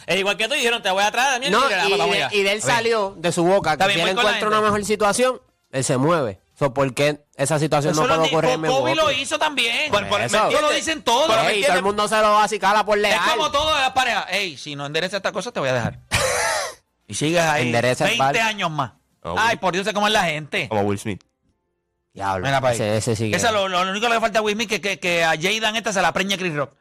Es 0.08 0.18
igual 0.20 0.36
que 0.36 0.48
tú 0.48 0.54
dijeron, 0.56 0.82
te 0.82 0.89
voy 0.89 1.04
a 1.04 1.12
traer, 1.12 1.30
Daniel. 1.34 1.51
No, 1.51 1.65
y, 1.65 1.70
de, 1.70 2.01
allá. 2.01 2.30
y 2.32 2.44
de 2.44 2.51
él 2.51 2.62
salió 2.62 3.13
de 3.18 3.32
su 3.32 3.44
boca 3.44 3.74
Está 3.74 3.88
que 3.88 3.94
si 3.94 4.00
él 4.01 4.10
encuentra 4.10 4.48
una 4.48 4.62
mejor 4.62 4.84
situación, 4.84 5.42
él 5.72 5.84
se 5.84 5.98
mueve. 5.98 6.42
So, 6.57 6.74
¿Por 6.74 6.93
qué 6.93 7.25
esa 7.35 7.59
situación 7.59 7.91
Eso 7.91 8.01
no 8.03 8.07
lo 8.07 8.15
puede 8.15 8.29
ocurrir 8.29 8.51
en 8.51 8.62
Kobe 8.62 8.95
lo 8.95 9.01
Milwaukee? 9.07 9.21
hizo 9.21 9.38
también. 9.38 9.91
Por- 9.91 10.07
por- 10.07 10.21
Eso. 10.21 10.41
¿me 10.47 10.53
Eso 10.53 10.62
lo 10.62 10.71
dicen 10.71 11.01
todos. 11.03 11.27
Pero 11.27 11.50
Ey, 11.50 11.62
todo 11.63 11.74
el 11.75 11.83
mundo 11.83 12.07
se 12.07 12.15
lo 12.15 12.31
va 12.31 12.43
a 12.45 12.47
cicala 12.47 12.85
por 12.85 12.97
Es 12.97 13.01
leal. 13.03 13.19
como 13.31 13.51
todo 13.51 13.75
de 13.75 13.81
las 13.81 13.91
parejas. 13.91 14.25
Ey, 14.29 14.55
si 14.57 14.75
no 14.75 14.85
enderezas 14.85 15.17
esta 15.17 15.31
cosa, 15.33 15.51
te 15.51 15.59
voy 15.59 15.67
a 15.69 15.74
dejar. 15.74 16.00
y 17.07 17.13
sigues 17.13 17.41
ahí 17.41 17.67
Endereza 17.67 18.05
el 18.05 18.12
20 18.17 18.24
barco. 18.24 18.41
años 18.50 18.71
más. 18.71 18.93
Oh, 19.24 19.35
Ay, 19.38 19.57
por 19.57 19.74
Dios, 19.74 19.85
sé 19.85 19.93
cómo 19.93 20.07
es 20.07 20.13
la 20.13 20.24
gente. 20.24 20.69
Como 20.69 20.81
Will 20.83 21.00
Smith. 21.00 21.21
Diablo, 22.13 22.45
Mira 22.45 22.62
pa' 22.62 22.69
ahí. 22.69 22.75
ese, 22.75 22.95
ese 22.97 23.15
sí 23.17 23.29
que- 23.29 23.35
Eso 23.35 23.47
es 23.47 23.53
lo, 23.53 23.67
lo 23.67 23.81
único 23.81 24.07
que 24.07 24.13
le 24.13 24.21
falta 24.21 24.39
a 24.39 24.41
Will 24.41 24.55
Smith, 24.55 24.69
que, 24.69 24.79
que, 24.79 24.97
que 25.00 25.25
a 25.25 25.31
Jaden 25.31 25.75
esta 25.75 25.91
se 25.91 26.01
la 26.01 26.13
preña 26.13 26.38
Chris 26.38 26.55
Rock. 26.55 26.71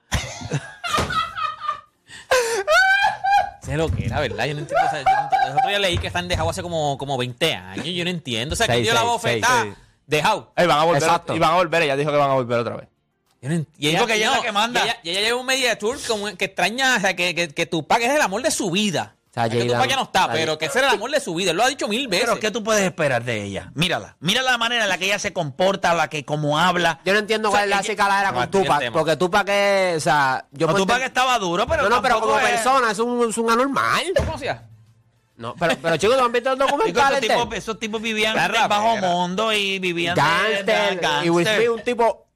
Sé 3.65 3.77
lo 3.77 3.89
que 3.89 4.07
era, 4.07 4.21
¿verdad? 4.21 4.45
Yo 4.47 4.55
no 4.55 4.61
entiendo. 4.61 4.87
O 4.87 4.91
sea, 4.91 4.99
yo 4.99 5.05
no 5.05 5.23
entiendo. 5.23 5.47
El 5.47 5.53
otro 5.57 5.69
día 5.69 5.79
leí 5.79 5.99
que 5.99 6.07
están 6.07 6.29
dejados 6.29 6.51
hace 6.51 6.63
como, 6.63 6.99
como 6.99 7.17
20 7.17 7.55
años. 7.55 7.87
Yo 7.87 8.05
no 8.05 8.11
entiendo. 8.11 8.53
O 8.53 8.57
sea, 8.57 8.67
que 8.67 8.83
dio 8.83 8.93
la 8.93 9.03
bofetada. 9.03 9.77
Dejado. 10.07 10.53
Ey, 10.57 10.67
van 10.67 10.79
a 10.79 10.85
volver. 10.85 11.03
Exacto. 11.03 11.35
Y 11.35 11.39
van 11.39 11.53
a 11.53 11.55
volver, 11.55 11.83
ella 11.83 11.97
dijo 11.97 12.11
que 12.11 12.17
van 12.17 12.31
a 12.31 12.35
volver 12.35 12.59
otra 12.59 12.77
vez. 12.77 12.89
Yo 13.41 13.51
no 13.51 13.57
y 13.57 13.67
que 13.79 13.91
ella 13.91 14.31
es 14.31 14.37
la 14.37 14.43
que 14.43 14.53
manda. 14.53 14.81
Y 14.81 14.85
ella, 14.85 15.01
y 15.03 15.11
ella 15.11 15.21
lleva 15.21 15.41
un 15.41 15.47
media 15.47 15.79
tour 15.79 15.99
como 16.09 16.35
que 16.37 16.47
extraña, 16.47 16.97
o 16.97 17.01
sea, 17.01 17.15
que, 17.15 17.35
que, 17.35 17.49
que 17.49 17.67
Tupac 17.67 18.01
es 18.01 18.11
el 18.11 18.23
amor 18.23 18.43
de 18.43 18.51
su 18.51 18.71
vida. 18.71 19.17
O 19.37 19.41
sea, 19.41 19.49
que 19.49 19.59
Jay 19.59 19.67
Tupac 19.67 19.81
Dan- 19.81 19.89
ya 19.89 19.97
no 19.97 20.03
está, 20.05 20.31
pero 20.31 20.57
que 20.59 20.67
ese 20.67 20.79
era 20.79 20.91
el 20.91 20.95
amor 20.95 21.11
de 21.11 21.19
su 21.19 21.35
vida. 21.35 21.51
Él 21.51 21.57
lo 21.57 21.65
ha 21.65 21.69
dicho 21.69 21.89
mil 21.89 22.07
veces. 22.07 22.27
Pero, 22.29 22.39
¿qué 22.39 22.53
tú 22.53 22.63
puedes 22.63 22.85
esperar 22.85 23.25
de 23.25 23.43
ella? 23.43 23.73
Mírala. 23.75 24.17
Mira 24.21 24.43
la 24.43 24.57
manera 24.59 24.85
en 24.85 24.89
la 24.89 24.97
que 24.97 25.07
ella 25.07 25.19
se 25.19 25.33
comporta, 25.33 25.93
la 25.93 26.09
que 26.09 26.25
como 26.25 26.57
habla. 26.57 27.01
Yo 27.05 27.13
no 27.15 27.19
entiendo 27.19 27.49
O 27.49 27.51
sea, 27.51 27.63
cuál 27.63 27.65
es 27.65 27.71
la 27.71 27.77
ella- 27.83 27.91
cicaladera 27.91 28.31
No, 28.31 28.39
con 28.39 28.51
Tupac, 28.53 28.93
porque 28.93 29.17
Tupac 29.17 29.49
es, 29.49 29.97
o 29.97 30.01
sea, 30.01 30.47
yo 30.53 30.69
No, 30.69 30.75
Tupac 30.75 31.01
enten- 31.03 31.07
estaba 31.07 31.37
duro, 31.41 31.67
pero 31.67 31.83
No, 31.83 31.89
no, 31.89 32.01
pero 32.03 32.21
como 32.21 32.39
es- 32.39 32.47
persona 32.49 32.93
es 32.93 32.99
un, 33.01 33.29
es 33.29 33.37
un 33.37 33.51
anormal. 33.51 34.05
No, 35.37 35.57
pero, 35.59 35.75
pero 35.83 35.97
chicos, 35.97 36.17
¿no 36.17 36.27
han 36.27 36.33
visto 36.33 36.53
el 36.53 36.59
Digo, 36.59 36.69
documental 36.71 37.15
esos, 37.15 37.21
tipos, 37.37 37.55
esos 37.57 37.79
tipos 37.81 38.01
vivían 38.01 38.37
La 38.37 38.47
en 38.47 38.55
el 38.55 38.69
bajo 38.69 38.97
mundo 38.99 39.53
y 39.53 39.81
vivían 39.81 40.15
de- 40.15 40.21
Gangster, 40.21 41.01
de- 41.01 41.27
y 41.27 41.31
Will 41.31 41.45
gangster. 41.45 41.57
Smith 41.67 41.77
un 41.77 41.83
tipo... 41.83 42.27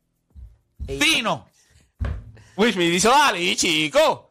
Fino. 0.84 1.46
Will 2.56 2.72
Smith 2.72 2.92
hizo 2.94 3.10
Dalí, 3.10 3.54
chico. 3.54 4.27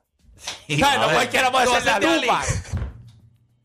Ay, 0.70 0.78
no 1.00 1.10
cualquiera 1.12 1.52
puede 1.52 1.68
ser 1.68 1.84
Dalí. 1.84 2.22
Tupac. 2.22 2.46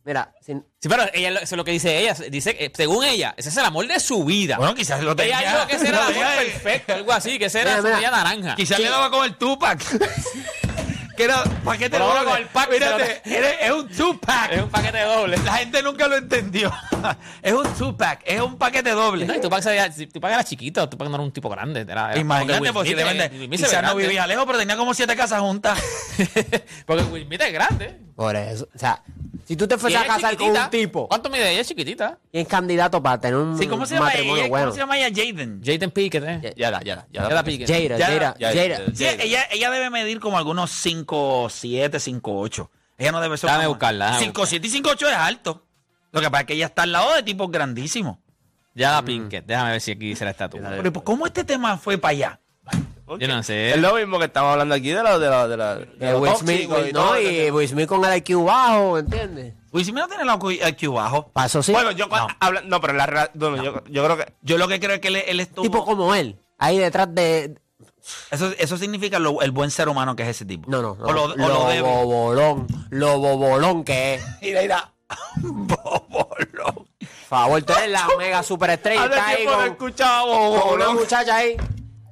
Mira, 0.05 0.33
sin- 0.45 0.67
Sí, 0.81 0.89
pero 0.89 1.05
ella, 1.15 1.29
eso 1.31 1.43
es 1.45 1.53
lo 1.53 1.65
que 1.65 1.71
dice 1.71 1.97
ella. 2.01 2.15
Dice, 2.29 2.57
que, 2.57 2.73
según 2.75 3.05
ella, 3.05 3.35
ese 3.37 3.51
es 3.51 3.57
el 3.57 3.65
amor 3.65 3.87
de 3.87 4.01
su 4.01 4.25
vida. 4.25 4.57
Bueno, 4.59 4.75
quizás 4.75 5.01
lo 5.01 5.15
tenía. 5.15 5.41
ella 5.41 5.53
dijo 5.55 5.67
que 5.69 5.77
ese 5.77 5.89
era 5.89 6.09
el 6.09 6.15
amor 6.17 6.27
perfecto, 6.45 6.95
algo 6.95 7.13
así, 7.13 7.39
que 7.39 7.45
ese 7.45 7.61
era 7.61 7.77
Mira, 7.81 7.91
su 7.93 7.97
mira. 7.99 8.11
naranja. 8.11 8.55
Quizás 8.57 8.81
le 8.81 8.89
daba 8.89 9.11
con 9.11 9.25
el 9.25 9.37
Tupac. 9.37 9.81
que 11.17 11.25
era 11.25 11.43
paquete 11.65 11.99
doble. 11.99 12.41
el 12.41 12.47
pack, 12.47 12.71
Mírate, 12.71 13.21
es 13.67 13.71
un 13.73 13.89
Tupac. 13.89 14.53
Es 14.53 14.63
un 14.63 14.71
paquete 14.71 15.01
doble. 15.03 15.37
La 15.45 15.55
gente 15.55 15.83
nunca 15.83 16.09
lo 16.09 16.17
entendió. 16.17 16.73
es 17.43 17.53
un 17.53 17.67
Tupac, 17.75 18.21
es 18.25 18.41
un 18.41 18.57
paquete 18.57 18.91
doble. 18.91 19.27
No, 19.27 19.35
y 19.35 19.41
Tupac, 19.41 19.63
si 19.93 20.07
Tupac 20.07 20.33
era 20.33 20.45
chiquito, 20.45 20.89
Tupac 20.89 21.09
no 21.09 21.15
era 21.15 21.25
un 21.25 21.33
tipo 21.33 21.49
grande. 21.49 21.81
Era, 21.81 22.13
era- 22.13 22.21
Imagínate, 22.21 22.73
porque 22.73 22.95
ve 22.95 23.49
quizás 23.51 23.83
no 23.83 23.95
vivía 23.95 24.27
lejos, 24.27 24.45
pero 24.47 24.59
tenía 24.59 24.77
como 24.77 24.95
siete 24.95 25.17
casas 25.17 25.41
juntas. 25.41 25.79
porque 26.87 27.03
Will 27.05 27.25
Smith 27.27 27.41
es 27.43 27.53
grande. 27.53 27.99
por 28.15 28.37
eso, 28.37 28.69
o 28.75 28.79
sea, 28.79 29.03
si 29.45 29.57
tú 29.57 29.67
te 29.69 29.75
Y 29.75 29.79
fueses 29.79 30.01
a 30.01 30.05
casar 30.07 30.37
con 30.37 30.51
un 30.51 30.71
tipo, 30.71 31.09
¿Cuánto 31.09 31.29
mide 31.31 31.51
ella? 31.51 31.61
Es 31.61 31.69
chiquitita. 31.69 32.19
¿quién 32.31 32.43
es 32.43 32.49
candidato 32.49 33.03
para 33.03 33.21
tener 33.21 33.37
un 33.37 33.59
Sí, 33.59 33.67
¿cómo 33.67 33.85
se 33.87 33.95
llama 33.95 34.07
matrimonio 34.07 34.43
ella? 34.43 34.49
bueno? 34.51 34.65
¿Cómo 34.67 34.75
se 34.75 34.81
llama 34.81 34.99
ella? 34.99 35.09
Jaden. 35.15 35.61
Jaden 35.65 35.91
Pickett, 35.91 36.25
¿eh? 36.25 36.55
Ya 36.57 36.71
da, 36.71 36.81
ya 36.83 36.97
da. 36.97 37.07
Ya 37.11 37.23
Ya 37.23 37.29
da. 37.29 37.35
la 37.35 37.45
Pickett. 37.45 37.69
Jada, 37.69 38.05
Jada, 38.07 38.37
Jada. 38.39 39.23
ella, 39.25 39.45
ella 39.51 39.71
debe 39.71 39.91
medir 39.91 40.21
como 40.21 40.39
algunos 40.39 40.71
5, 40.71 41.49
7, 41.51 41.99
5, 42.01 42.39
8. 42.41 42.71
Ella 42.99 43.13
no 43.13 43.21
debe 43.21 43.37
ser. 43.37 43.49
Déjame 43.49 43.65
como- 43.65 43.75
buscarla, 43.75 44.05
déjame 44.07 44.25
5, 44.27 44.47
7 44.47 44.67
y 44.67 44.71
5, 44.71 44.91
8 44.91 45.09
es 45.09 45.17
alto. 45.17 45.67
Lo 46.13 46.21
que 46.21 46.31
pasa 46.31 46.41
es 46.43 46.47
que 46.47 46.53
ella 46.55 46.67
está 46.67 46.83
al 46.83 46.93
lado 46.93 47.15
de 47.15 47.23
tipos 47.23 47.51
grandísimos. 47.51 48.19
Ya 48.75 48.93
la 48.93 49.03
Pickett. 49.05 49.45
Déjame 49.47 49.73
ver 49.73 49.81
si 49.81 49.91
aquí 49.93 50.09
dice 50.09 50.25
la 50.25 50.31
estatua. 50.31 50.61
Pero 50.77 50.93
¿por 50.93 51.05
¿cómo 51.05 51.27
este 51.27 51.45
tema 51.45 51.77
fue 51.79 51.99
para 51.99 52.13
allá? 52.13 52.41
Yo 53.19 53.29
no 53.29 53.43
sé. 53.43 53.71
Es 53.71 53.79
lo 53.79 53.95
mismo 53.95 54.19
que 54.19 54.27
estamos 54.27 54.53
hablando 54.53 54.75
aquí 54.75 54.91
de 54.91 55.03
lo 55.03 55.19
de 55.19 55.29
la 55.31 55.49
de 55.49 55.57
la 55.57 55.75
de 55.77 56.15
Will 56.17 56.37
Smith, 56.37 56.71
y 56.89 56.93
no, 56.93 57.19
y 57.21 57.51
Will 57.51 57.69
Smith 57.69 57.87
con 57.89 58.05
el 58.05 58.17
IQ 58.19 58.45
bajo, 58.45 58.99
¿entiendes? 58.99 59.55
Will 59.73 59.85
Smith 59.85 59.97
no 60.01 60.09
tiene 60.09 60.25
el 60.25 60.69
IQ 60.69 60.93
bajo. 60.93 61.29
Paso 61.33 61.63
sí. 61.63 61.73
Bueno, 61.73 61.93
yo 61.93 62.07
No. 62.07 62.27
habla- 62.41 62.63
no, 62.63 62.81
pero 62.81 62.93
la 62.95 63.07
rela- 63.07 63.31
bueno, 63.35 63.63
yo, 63.63 63.83
yo 63.89 64.05
creo 64.05 64.17
que 64.19 64.33
Yo 64.43 64.59
lo 64.59 64.69
que 64.69 64.79
creo 64.81 64.95
es 64.95 65.01
que 65.01 65.09
él, 65.09 65.17
él 65.17 65.41
estuvo. 65.41 65.63
tipo 65.65 65.85
como 65.85 66.15
él, 66.15 66.39
ahí 66.59 66.79
detrás 66.79 67.15
de... 67.15 67.55
Eso, 68.33 68.53
eso 68.59 68.77
significa 68.77 69.19
lo- 69.21 69.41
el 69.43 69.53
buen 69.53 69.71
ser 69.71 69.89
humano 69.89 70.17
que 70.17 70.25
es 70.25 70.29
ese 70.31 70.45
tipo. 70.45 70.69
No, 70.71 70.83
no, 70.83 70.97
no. 70.99 71.05
O 71.07 71.13
lo, 71.13 71.23
o 71.25 71.37
lo, 71.37 71.49
lo 71.49 71.67
debe. 71.69 71.83
bobolón, 71.83 72.67
lo 72.91 73.19
bobolón 73.19 73.85
que 73.85 74.15
es. 74.15 74.25
Mira, 74.43 74.61
mira. 74.63 74.93
Bobolón. 75.37 76.89
Favor, 77.29 77.63
tú 77.63 77.73
eres 77.73 77.91
la 77.91 78.09
mega 78.19 78.43
superestrella 78.43 79.05
ahí 79.25 79.37
tiempo 79.37 79.53
no 79.53 79.57
con, 79.59 79.67
escuchaba 79.69 80.23
con 80.23 80.37
una 80.41 80.49
bobolón. 80.61 80.95
muchacha 80.97 81.37
ahí. 81.37 81.57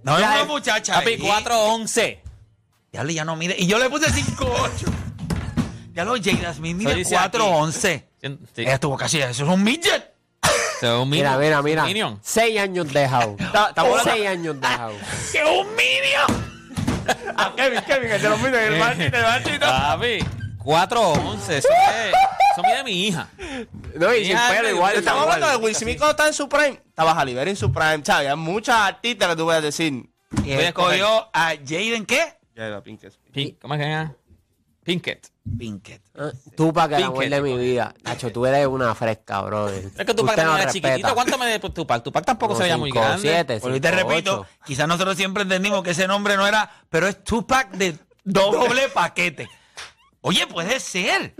No 0.02 0.18
es 0.18 0.24
una 0.24 0.44
muchacha. 0.44 0.94
Papi, 0.94 1.10
ahí. 1.12 1.20
4'11. 1.20 2.18
Ya 2.92 3.04
le 3.04 3.14
ya 3.14 3.24
no 3.24 3.36
mide. 3.36 3.56
Y 3.58 3.66
yo 3.66 3.78
le 3.78 3.88
puse 3.88 4.06
5'8. 4.10 4.70
Ya 5.92 6.04
lo 6.04 6.14
Jada 6.16 6.54
Smith 6.54 6.76
mide 6.76 6.90
Eso 6.90 6.98
dice 6.98 7.16
aquí. 7.16 7.38
4'11. 7.38 8.04
Sí. 8.20 8.62
Ella 8.62 8.74
estuvo 8.74 8.96
casi. 8.96 9.18
Eso 9.20 9.44
es 9.44 9.48
un 9.50 9.62
midget. 9.62 10.10
Un 10.82 11.10
Mira, 11.10 11.36
mira, 11.36 11.60
mira. 11.60 11.84
Minion. 11.84 12.18
Seis 12.22 12.58
años 12.58 12.90
dejado. 12.92 13.36
estamos 13.68 14.02
Seis 14.02 14.26
años 14.26 14.58
dejado. 14.60 14.94
¡Que 15.32 15.44
un 15.44 15.66
minion! 15.76 16.50
Ah, 17.36 17.52
Kevin, 17.56 17.80
Kevin, 17.86 18.10
el 18.10 18.22
de 18.22 18.28
los 18.28 18.38
míos, 18.40 18.54
el 18.54 18.78
machito, 18.78 19.16
el 19.16 19.22
machito. 19.22 19.66
Papi, 19.66 20.18
4'11. 20.64 21.38
Eso 21.50 21.52
es. 21.68 22.14
Eso 22.52 22.62
mide 22.64 22.84
mi 22.84 23.06
hija. 23.06 23.28
No, 23.94 24.12
y 24.14 24.24
sin 24.24 24.28
Mira, 24.34 24.48
pelo 24.50 24.70
igual. 24.70 24.96
Estamos 24.96 25.22
hablando 25.22 25.48
de 25.48 25.56
Will 25.56 25.74
Smith 25.74 25.98
cuando 25.98 26.10
está 26.12 26.26
en 26.26 26.34
su 26.34 26.48
prime. 26.48 26.82
Estaba 26.88 27.12
Halle 27.14 27.40
en 27.50 27.56
su 27.56 27.70
prime, 27.72 28.00
¿sabes? 28.04 28.28
Hay 28.30 28.36
muchas 28.36 28.76
artistas 28.76 29.28
que 29.28 29.36
tú 29.36 29.44
puedes 29.44 29.62
decir. 29.62 29.92
Y 29.92 30.40
Voy 30.40 30.50
a 30.52 30.54
él 30.60 30.66
escoger. 30.66 30.98
escogió 31.00 31.28
a 31.32 31.54
Jaden, 31.64 32.06
¿qué? 32.06 32.38
Ya 32.56 32.66
era 32.66 32.82
Pinkett. 32.82 33.14
Pink- 33.32 33.58
¿Cómo 33.60 33.74
es 33.74 33.78
que 33.78 33.84
se 33.84 33.90
llama? 33.90 34.14
Pinkett. 34.84 35.28
Pinkett. 35.58 36.02
Ah, 36.18 36.30
Tú 36.56 36.72
para 36.72 36.88
que 36.88 36.96
el 36.96 37.02
amor 37.04 37.20
Pinkett. 37.20 37.42
de 37.42 37.42
mi 37.42 37.58
vida. 37.58 37.94
Nacho, 38.02 38.32
tú 38.32 38.46
eres 38.46 38.66
una 38.66 38.94
fresca, 38.94 39.40
brother. 39.42 39.84
Es 39.96 40.04
que 40.06 40.14
Tupac 40.14 40.36
no 40.38 40.56
era 40.58 40.70
chiquitito. 40.72 41.14
¿Cuánto 41.14 41.38
me 41.38 41.46
de 41.46 41.58
Tupac? 41.60 42.02
Tupac 42.02 42.24
tampoco 42.24 42.56
se 42.56 42.64
veía 42.64 42.76
muy 42.76 42.90
grande. 42.90 43.20
siete, 43.22 43.58
Bueno, 43.60 43.76
y 43.76 43.80
te 43.80 43.90
repito, 43.90 44.46
quizás 44.64 44.86
nosotros 44.88 45.16
siempre 45.16 45.44
entendimos 45.44 45.82
que 45.82 45.90
ese 45.90 46.06
nombre 46.08 46.36
no 46.36 46.46
era, 46.46 46.70
pero 46.88 47.06
es 47.08 47.22
Tupac 47.22 47.70
de 47.72 47.96
doble 48.24 48.88
paquete. 48.94 49.48
Oye, 50.22 50.46
puede 50.46 50.78
ser. 50.80 51.34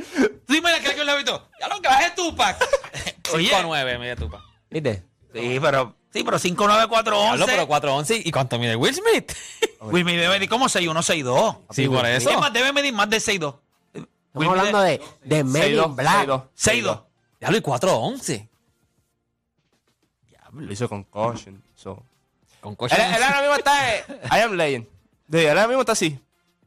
Tú 0.47 0.53
dime 0.55 0.71
que 0.81 0.89
alguien 0.89 1.07
lo 1.07 1.13
ha 1.13 1.17
visto. 1.17 1.49
Ya 1.61 1.69
lo 1.69 1.81
que 1.83 1.89
baje 1.89 2.11
Tupac. 2.17 2.57
Oye, 3.35 3.51
5'9 3.51 3.99
mide 3.99 4.17
Tupac. 4.17 4.41
¿Viste? 4.71 5.05
sí, 5.35 5.59
pero 5.61 5.95
sí, 6.13 6.25
pero 6.25 6.39
59411. 6.39 7.43
Hablo, 7.43 7.47
pero 7.47 7.69
4'11. 7.69 8.23
¿Y 8.25 8.31
cuánto 8.33 8.59
mide 8.59 8.77
Will 8.77 8.95
Smith? 8.95 9.33
Will 9.83 10.03
Smith 10.03 10.17
debe 10.17 10.29
medir 10.31 10.49
como 10.49 10.67
6'1, 10.67 10.93
6'2. 10.95 11.59
sí, 11.71 11.89
por 11.89 12.07
eso. 12.07 12.31
Es 12.31 12.39
más, 12.39 12.53
debe 12.53 12.73
medir 12.73 12.93
más 12.95 13.09
de 13.11 13.19
6'2. 13.19 13.59
Estamos 14.33 14.59
hablando 14.59 14.81
de, 14.81 15.01
de 15.25 15.45
Men 15.45 15.75
in 15.75 15.97
Black. 15.97 16.29
6'2. 16.29 17.03
Diablo, 17.41 17.59
y 17.59 17.61
4'11. 17.61 18.49
Lo 20.53 20.73
hizo 20.73 20.89
con 20.89 21.05
caution. 21.05 21.63
So. 21.75 22.03
Con 22.61 22.75
coche. 22.77 22.95
Él, 22.97 23.15
él 23.15 23.23
ahora 23.23 23.41
mismo 23.41 23.55
está. 23.57 23.97
eh, 23.97 24.05
I 24.33 24.41
am 24.41 24.53
Legend. 24.55 24.87
De- 25.29 25.43
Él 25.45 25.49
ahora 25.51 25.69
mismo 25.69 25.81
está 25.83 25.93
así. 25.93 26.19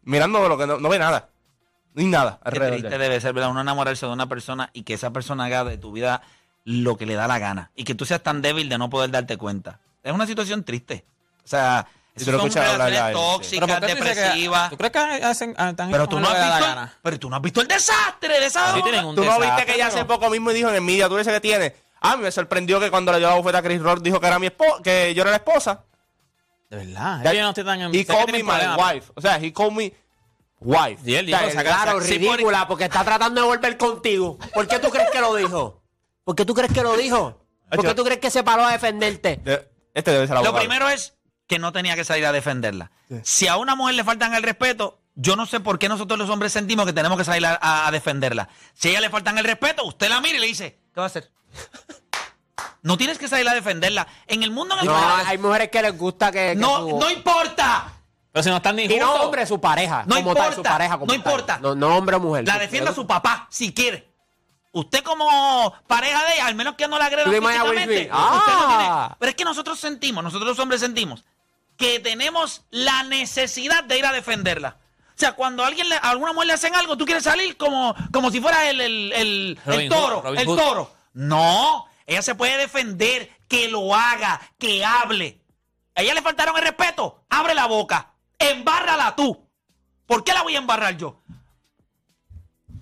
Mirando 0.04 0.48
lo 0.48 0.58
que 0.58 0.66
no, 0.66 0.78
no 0.80 0.90
ve 0.90 0.98
nada. 1.00 1.30
No 1.94 2.02
hay 2.02 2.08
nada 2.08 2.40
Qué 2.44 2.50
alrededor. 2.50 2.80
triste 2.80 2.90
de 2.90 2.96
él. 2.96 3.02
debe 3.02 3.22
ser, 3.22 3.34
¿verdad? 3.34 3.52
Uno 3.52 3.62
enamorarse 3.62 4.06
de 4.06 4.12
una 4.12 4.28
persona 4.28 4.70
y 4.74 4.84
que 4.84 4.94
esa 4.96 5.12
persona 5.12 5.46
haga 5.46 5.64
de 5.64 5.78
tu 5.78 5.92
vida 5.92 6.22
lo 6.66 6.98
que 6.98 7.06
le 7.06 7.14
da 7.16 7.28
la 7.28 7.40
gana. 7.40 7.72
Y 7.76 7.84
que 7.84 7.94
tú 7.96 8.06
seas 8.06 8.22
tan 8.24 8.42
débil 8.42 8.70
de 8.70 8.78
no 8.78 8.90
poder 8.90 9.12
darte 9.12 9.38
cuenta. 9.38 9.80
Es 10.02 10.12
una 10.12 10.26
situación 10.26 10.64
triste. 10.64 11.06
O 11.44 11.48
sea, 11.48 11.88
lo 12.16 12.40
son 12.40 12.52
relaciones 12.52 13.00
a 13.00 13.12
tóxicas, 13.12 13.68
¿por 13.70 13.80
qué 13.80 13.96
dices 13.96 14.16
depresivas. 14.16 14.70
¿Tú 14.70 14.78
crees 14.78 14.92
que 14.92 15.00
hacen 15.00 15.56
ah, 15.58 15.70
están 15.72 15.92
Pero 15.92 16.08
tú, 16.08 16.20
no 16.20 16.28
has 16.28 16.34
visto, 16.34 16.50
la 16.50 16.60
gana? 16.60 16.94
pero 17.02 17.20
tú 17.20 17.30
no 17.30 17.36
has 17.36 17.42
visto 17.42 17.62
el 17.62 17.68
desastre 17.68 18.40
de 18.40 18.46
esa 18.46 18.74
Tú 18.74 18.80
no 19.24 19.40
viste 19.40 19.66
que 19.66 19.74
ella 19.76 19.88
pero- 19.90 19.98
hace 20.00 20.06
poco 20.06 20.30
mismo 20.30 20.52
dijo 20.52 20.70
en 20.70 20.76
el 20.76 20.82
media, 20.82 21.10
tú 21.10 21.16
ves 21.16 21.28
que 21.28 21.40
tiene. 21.42 21.76
Ah, 22.02 22.18
me 22.18 22.32
sorprendió 22.32 22.80
que 22.80 22.92
cuando 22.92 23.12
le 23.12 23.20
dio 23.20 23.30
la 23.30 23.36
bofeta 23.36 23.60
a 23.60 23.64
Chris 23.64 23.82
Rock 23.82 24.02
dijo 24.02 24.20
que 24.20 24.28
era 24.28 24.38
mi 24.38 24.48
esposa, 24.48 24.82
que 24.84 25.14
yo 25.16 25.22
era 25.22 25.32
la 25.32 25.38
esposa. 25.38 25.84
De 26.70 26.78
verdad. 26.78 27.22
Ya- 27.24 27.34
Yo 27.34 27.42
no 27.44 27.50
estoy 27.50 27.64
tan 27.64 27.82
en 27.82 27.96
He 27.96 28.06
called 28.06 28.32
me 28.32 28.44
my 28.44 28.52
wife. 28.78 29.12
O 29.16 29.22
sea, 29.22 29.38
he 29.38 29.52
called 29.54 29.74
me 29.74 29.94
wife. 30.64 31.00
Y 31.10 31.16
él 31.16 31.26
O 31.26 31.30
sea, 31.30 31.38
dijo, 31.40 31.50
él- 31.50 31.56
saca- 31.56 31.84
Claro, 31.84 32.02
Sí, 32.02 32.18
ridícula, 32.18 32.68
porque 32.68 32.86
está 32.86 33.04
tratando 33.04 33.42
de 33.42 33.48
volver 33.48 33.78
contigo. 33.78 34.38
¿Por 34.54 34.68
qué 34.68 34.80
tú 34.80 34.90
crees 34.90 35.10
que 35.12 35.22
lo 35.22 35.36
dijo? 35.36 35.84
¿Por 36.24 36.36
qué 36.36 36.46
tú 36.46 36.54
crees 36.54 36.72
que 36.74 36.82
lo 36.84 36.96
dijo? 36.98 37.46
¿Por 37.70 37.86
qué 37.86 37.94
tú 37.96 38.04
crees 38.04 38.20
que 38.20 38.30
se 38.32 38.44
paró 38.44 38.66
a 38.66 38.72
defenderte? 38.72 39.38
de- 39.44 39.70
este 39.94 40.12
debe 40.12 40.28
ser 40.28 40.38
Lo 40.44 40.56
primero 40.56 40.90
es 40.90 41.14
que 41.48 41.60
no 41.60 41.72
tenía 41.72 41.96
que 41.96 42.04
salir 42.04 42.26
a 42.26 42.32
defenderla. 42.32 42.92
Si 43.24 43.48
a 43.48 43.58
una 43.58 43.76
mujer 43.76 43.96
le 43.96 44.04
faltan 44.04 44.34
el 44.34 44.44
respeto, 44.44 45.00
yo 45.16 45.36
no 45.36 45.46
sé 45.46 45.60
por 45.60 45.78
qué 45.78 45.88
nosotros 45.90 46.18
los 46.18 46.30
hombres 46.30 46.52
sentimos 46.54 46.86
que 46.86 46.94
tenemos 46.94 47.18
que 47.18 47.24
salir 47.24 47.46
a, 47.46 47.60
a- 47.62 47.88
a 47.88 47.92
defenderla. 47.92 48.50
Si 48.74 48.88
a 48.88 48.92
ella 48.92 49.02
le 49.02 49.10
faltan 49.10 49.38
el 49.38 49.44
respeto, 49.46 49.84
usted 49.86 50.10
la 50.10 50.20
mira 50.22 50.38
y 50.38 50.42
le 50.42 50.48
dice, 50.48 50.80
¿qué 50.94 51.00
va 51.00 51.04
a 51.04 51.08
hacer? 51.08 51.30
No 52.82 52.98
tienes 52.98 53.18
que 53.18 53.28
salir 53.28 53.48
a 53.48 53.54
defenderla. 53.54 54.08
En 54.28 54.44
el 54.44 54.52
mundo 54.52 54.74
en 54.76 54.82
el 54.82 54.86
No, 54.88 54.94
que- 54.94 55.30
hay 55.30 55.38
mujeres 55.38 55.70
que 55.70 55.82
les 55.82 55.98
gusta 55.98 56.32
que. 56.32 56.50
que 56.50 56.56
no, 56.56 57.00
no 57.00 57.10
importa. 57.10 57.94
Pero 58.34 58.44
si 58.44 58.50
no 58.50 58.58
están 58.58 58.76
ni 58.76 58.84
Y 58.86 58.98
no 58.98 59.06
juntos. 59.08 59.26
hombre, 59.26 59.46
su 59.46 59.62
pareja. 59.62 60.04
No 60.08 60.16
como 60.16 60.30
importa, 60.32 60.44
tal, 60.44 60.56
su 60.56 60.64
pareja. 60.64 60.94
como 60.98 61.06
no 61.06 61.08
tal. 61.08 61.18
importa. 61.18 61.60
No, 61.62 61.76
no 61.76 61.96
hombre 61.98 62.16
o 62.18 62.20
mujer. 62.20 62.46
La 62.48 62.58
defienda 62.58 62.94
su 62.94 63.08
papá, 63.08 63.48
si 63.50 63.74
quiere. 63.74 64.12
Usted 64.72 65.04
como 65.04 65.72
pareja 65.86 66.24
de 66.26 66.34
ella, 66.34 66.48
al 66.48 66.56
menos 66.56 66.74
que 66.76 66.88
no 66.88 66.98
la 66.98 67.06
agreda 67.06 67.26
¿Tú 67.26 67.32
te 67.32 67.38
imaginas 67.38 67.68
a 67.68 67.70
Will 67.70 67.80
físicamente, 67.80 68.12
usted 68.12 68.54
no 68.54 68.68
tiene- 68.68 68.84
Ah. 68.90 69.16
Pero 69.20 69.30
es 69.30 69.36
que 69.36 69.46
nosotros 69.46 69.80
sentimos, 69.80 70.24
nosotros 70.24 70.50
los 70.50 70.60
hombres 70.60 70.82
sentimos, 70.82 71.24
que 71.78 72.00
tenemos 72.00 72.64
la 72.72 73.04
necesidad 73.04 73.84
de 73.84 74.00
ir 74.00 74.06
a 74.08 74.12
defenderla. 74.12 74.78
O 75.10 75.16
sea, 75.16 75.34
cuando 75.34 75.64
a 75.64 75.68
alguien 75.68 75.88
le- 75.90 75.96
a 75.98 76.10
alguna 76.10 76.34
mujer 76.34 76.48
le 76.48 76.54
hacen 76.54 76.74
algo, 76.76 76.98
tú 76.98 77.06
quieres 77.06 77.24
salir 77.24 77.56
como, 77.56 77.94
como 78.12 78.32
si 78.32 78.42
fuera 78.42 78.68
el, 78.68 78.82
el, 78.82 79.14
el- 79.14 79.90
toro, 79.90 80.24
el 80.36 80.46
toro. 80.48 80.92
No, 81.14 81.86
ella 82.08 82.24
se 82.24 82.34
puede 82.34 82.58
defender, 82.58 83.30
que 83.48 83.68
lo 83.68 83.94
haga, 83.94 84.42
que 84.58 84.84
hable. 84.84 85.40
A 85.94 86.02
ella 86.02 86.16
le 86.16 86.24
faltaron 86.24 86.58
el 86.58 86.64
respeto, 86.64 87.24
abre 87.30 87.54
la 87.54 87.68
boca, 87.68 88.13
embárrala 88.52 89.16
tú. 89.16 89.48
¿Por 90.06 90.24
qué 90.24 90.34
la 90.34 90.44
voy 90.44 90.56
a 90.56 90.60
embarrar 90.60 90.98
yo? 90.98 91.22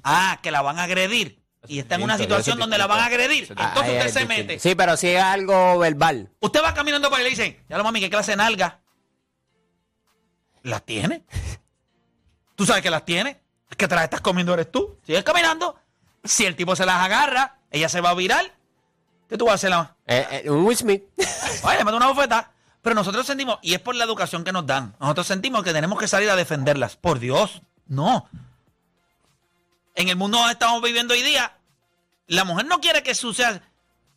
Ah, 0.03 0.39
que 0.41 0.51
la 0.51 0.61
van 0.61 0.79
a 0.79 0.83
agredir. 0.83 1.41
Y 1.67 1.79
está 1.79 1.95
en 1.95 2.03
una 2.03 2.17
situación 2.17 2.57
donde 2.57 2.77
la 2.77 2.87
van 2.87 2.99
a 2.99 3.05
agredir. 3.05 3.47
Entonces 3.49 3.93
usted 3.93 4.09
se 4.09 4.25
mete. 4.25 4.59
Sí, 4.59 4.73
pero 4.75 4.97
si 4.97 5.09
es 5.09 5.21
algo 5.21 5.77
verbal. 5.77 6.29
Usted 6.39 6.61
va 6.63 6.73
caminando 6.73 7.09
por 7.09 7.19
ahí 7.19 7.21
y 7.21 7.23
le 7.25 7.29
dicen, 7.29 7.63
ya 7.69 7.77
lo 7.77 7.83
mami, 7.83 7.99
¿qué 7.99 8.09
clase 8.09 8.31
de 8.31 8.37
nalga? 8.37 8.79
¿Las 10.63 10.83
tiene? 10.83 11.23
¿Tú 12.55 12.65
sabes 12.65 12.81
que 12.81 12.89
las 12.89 13.05
tiene? 13.05 13.41
Es 13.69 13.77
que 13.77 13.87
te 13.87 13.95
las 13.95 14.05
estás 14.05 14.21
comiendo 14.21 14.53
eres 14.53 14.71
tú. 14.71 14.97
Sigues 15.05 15.23
caminando. 15.23 15.79
Si 16.23 16.45
el 16.45 16.55
tipo 16.55 16.75
se 16.75 16.85
las 16.85 16.97
agarra, 16.97 17.57
ella 17.69 17.89
se 17.89 18.01
va 18.01 18.09
a 18.09 18.15
virar. 18.15 18.53
¿Qué 19.29 19.37
tú 19.37 19.45
vas 19.45 19.53
a 19.53 19.55
hacer? 19.55 19.69
La... 19.69 19.95
Eh, 20.07 20.43
eh, 20.43 20.49
un 20.49 20.65
Will 20.65 20.77
Smith. 20.77 21.03
Oye, 21.63 21.77
le 21.77 21.85
meto 21.85 21.97
una 21.97 22.07
bofeta. 22.07 22.51
Pero 22.81 22.95
nosotros 22.95 23.27
sentimos, 23.27 23.59
y 23.61 23.73
es 23.73 23.79
por 23.79 23.95
la 23.95 24.03
educación 24.03 24.43
que 24.43 24.51
nos 24.51 24.65
dan, 24.65 24.95
nosotros 24.99 25.27
sentimos 25.27 25.63
que 25.63 25.73
tenemos 25.73 25.99
que 25.99 26.07
salir 26.07 26.29
a 26.29 26.35
defenderlas. 26.35 26.95
Por 26.95 27.19
Dios, 27.19 27.61
no. 27.87 28.27
En 29.93 30.09
el 30.09 30.15
mundo 30.15 30.39
donde 30.39 30.53
estamos 30.53 30.81
viviendo 30.81 31.13
hoy 31.13 31.21
día, 31.21 31.57
la 32.27 32.43
mujer 32.43 32.65
no 32.65 32.79
quiere 32.81 33.03
que 33.03 33.13
suceda. 33.13 33.61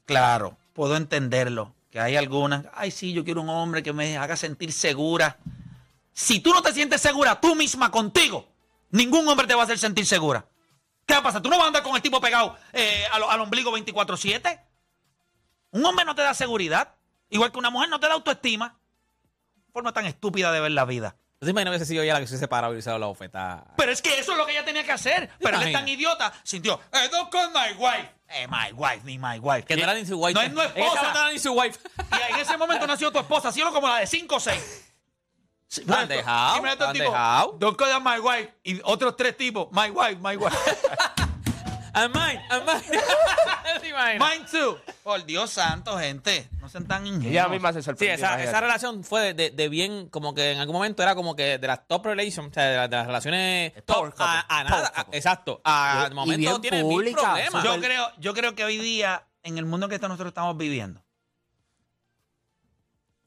Claro, 0.07 0.57
puedo 0.73 0.97
entenderlo. 0.97 1.75
Que 1.91 2.01
hay 2.01 2.17
algunas, 2.17 2.67
ay, 2.75 2.91
sí, 2.91 3.13
yo 3.13 3.25
quiero 3.25 3.43
un 3.43 3.51
hombre 3.51 3.83
que 3.83 3.93
me 3.93 4.17
haga 4.17 4.37
sentir 4.37 4.73
segura. 4.73 5.39
Si 6.13 6.41
tú 6.41 6.53
no 6.53 6.63
te 6.63 6.73
sientes 6.73 7.01
segura 7.01 7.41
tú 7.41 7.55
misma 7.55 7.91
contigo, 7.91 8.49
ningún 8.91 9.29
hombre 9.29 9.47
te 9.47 9.55
va 9.55 9.63
a 9.63 9.65
hacer 9.65 9.79
sentir 9.79 10.07
segura. 10.07 10.47
¿Qué 11.07 11.15
va 11.15 11.21
a 11.21 11.23
pasar? 11.23 11.43
¿Tú 11.43 11.51
no 11.51 11.57
vas 11.57 11.65
a 11.65 11.69
andar 11.69 11.83
con 11.83 11.95
el 11.95 12.03
tipo 12.03 12.21
pegado 12.21 12.57
eh, 12.73 13.05
al, 13.13 13.23
al 13.25 13.41
ombligo 13.41 13.77
24-7? 13.77 14.61
Un 15.73 15.85
hombre 15.85 16.05
no 16.05 16.15
te 16.15 16.23
da 16.23 16.35
seguridad. 16.35 16.95
Igual 17.35 17.51
que 17.51 17.59
una 17.59 17.71
mujer 17.71 17.89
no 17.89 17.99
te 17.99 18.07
da 18.07 18.15
autoestima. 18.15 18.79
Forma 19.73 19.93
tan 19.93 20.07
estúpida 20.07 20.53
de 20.53 20.61
ver 20.61 20.71
la 20.71 20.85
vida. 20.85 21.17
¿Tú 21.41 21.47
te 21.47 21.51
imaginas 21.51 21.73
que 21.73 21.77
hubiese 21.79 21.87
sido 21.87 22.05
ella 22.05 22.15
la 22.15 22.21
que 22.21 22.29
se 22.29 22.35
hubiese 22.35 22.47
parado 22.47 22.73
y 22.73 22.77
hubiese 22.77 22.91
dado 22.91 23.01
la 23.01 23.07
bofetada? 23.07 23.75
Pero 23.77 23.91
es 23.91 24.01
que 24.01 24.17
eso 24.21 24.31
es 24.33 24.39
lo 24.39 24.47
que 24.47 24.53
ella 24.53 24.65
tenía 24.65 24.85
que 24.85 24.93
hacer. 24.93 25.29
Pero 25.41 25.61
él 25.61 25.67
es 25.67 25.73
tan 25.73 25.89
idiota. 25.89 26.33
Sintió, 26.45 26.81
eh, 26.93 27.09
don't 27.11 27.33
call 27.33 27.51
my 27.51 27.75
wife. 27.77 28.09
Eh, 28.29 28.47
my 28.47 28.71
wife, 28.73 29.01
ni 29.03 29.19
my 29.19 29.41
wife. 29.41 29.65
Que 29.65 29.75
no 29.75 29.83
era 29.83 29.95
ni 29.95 30.07
su 30.07 30.17
wife. 30.17 30.33
No 30.33 30.43
es 30.43 30.53
no 30.53 30.63
En 30.63 30.71
ese 30.71 30.79
momento 30.79 30.95
no 30.95 31.01
esposa. 31.01 31.11
era 31.11 31.33
ni 31.33 31.39
su 31.41 31.53
wife. 31.53 31.81
Y 31.99 32.33
en 32.35 32.39
ese 32.39 32.57
momento 32.57 32.87
nació 32.87 33.11
tu 33.11 33.19
esposa, 33.19 33.49
así 33.49 33.61
como 33.63 33.89
la 33.89 33.97
de 33.97 34.07
5 34.07 34.37
o 34.37 34.39
6. 34.39 34.95
Han 35.89 36.07
dejado, 36.07 36.65
han 36.65 36.93
dejado. 36.97 37.57
Don't 37.59 37.77
call 37.77 38.01
my 38.01 38.21
wife. 38.21 38.55
Y 38.63 38.81
otros 38.85 39.17
tres 39.17 39.37
tipos, 39.37 39.67
my 39.73 39.91
wife, 39.91 40.19
my 40.21 40.37
wife. 40.37 40.57
I'm 41.95 42.13
mine, 42.13 42.41
I'm 42.51 42.65
mine. 42.67 42.83
Mine 44.19 44.47
too. 44.51 44.77
Por 45.05 45.25
Dios 45.25 45.51
santo, 45.51 45.97
gente. 45.99 46.49
No 46.61 46.69
sean 46.69 46.87
tan 46.87 47.07
ingenuos. 47.07 47.31
Ella 47.31 47.49
misma 47.49 47.73
se 47.73 47.81
Sí, 47.81 47.85
sorprendió. 47.85 48.15
esa, 48.15 48.27
imagínate. 48.27 48.51
esa 48.51 48.61
relación 48.61 49.05
fue 49.05 49.21
de, 49.21 49.35
de- 49.35 49.51
de 49.51 49.69
bien, 49.69 50.09
como 50.09 50.35
que 50.35 50.53
en 50.53 50.59
algún 50.59 50.75
momento 50.75 51.03
era 51.03 51.15
como 51.15 51.37
que 51.37 51.59
de 51.59 51.67
las 51.67 51.87
top 51.87 52.07
relations, 52.07 52.51
o 52.51 52.55
sea, 52.55 52.65
de, 52.65 52.77
las- 52.77 52.91
de 52.91 52.97
las 52.97 53.07
relaciones 53.07 53.73
top 53.85 53.97
a, 53.97 54.11
couple, 54.11 54.25
a 54.49 54.65
nada. 54.65 55.07
exacto. 55.13 55.61
A, 55.65 56.09
Y- 56.11 56.15
momento 56.15 56.61
tiene 56.61 56.83
mil 56.83 57.13
problemas. 57.15 57.63
Yo 57.65 57.81
creo, 57.81 58.09
yo 58.19 58.35
creo 58.35 58.55
que 58.55 58.65
hoy 58.65 58.79
día, 58.79 59.27
en 59.43 59.59
el 59.59 59.65
mundo 59.67 59.89
que 59.89 59.99
nosotros 59.99 60.29
estamos 60.29 60.57
viviendo, 60.57 61.05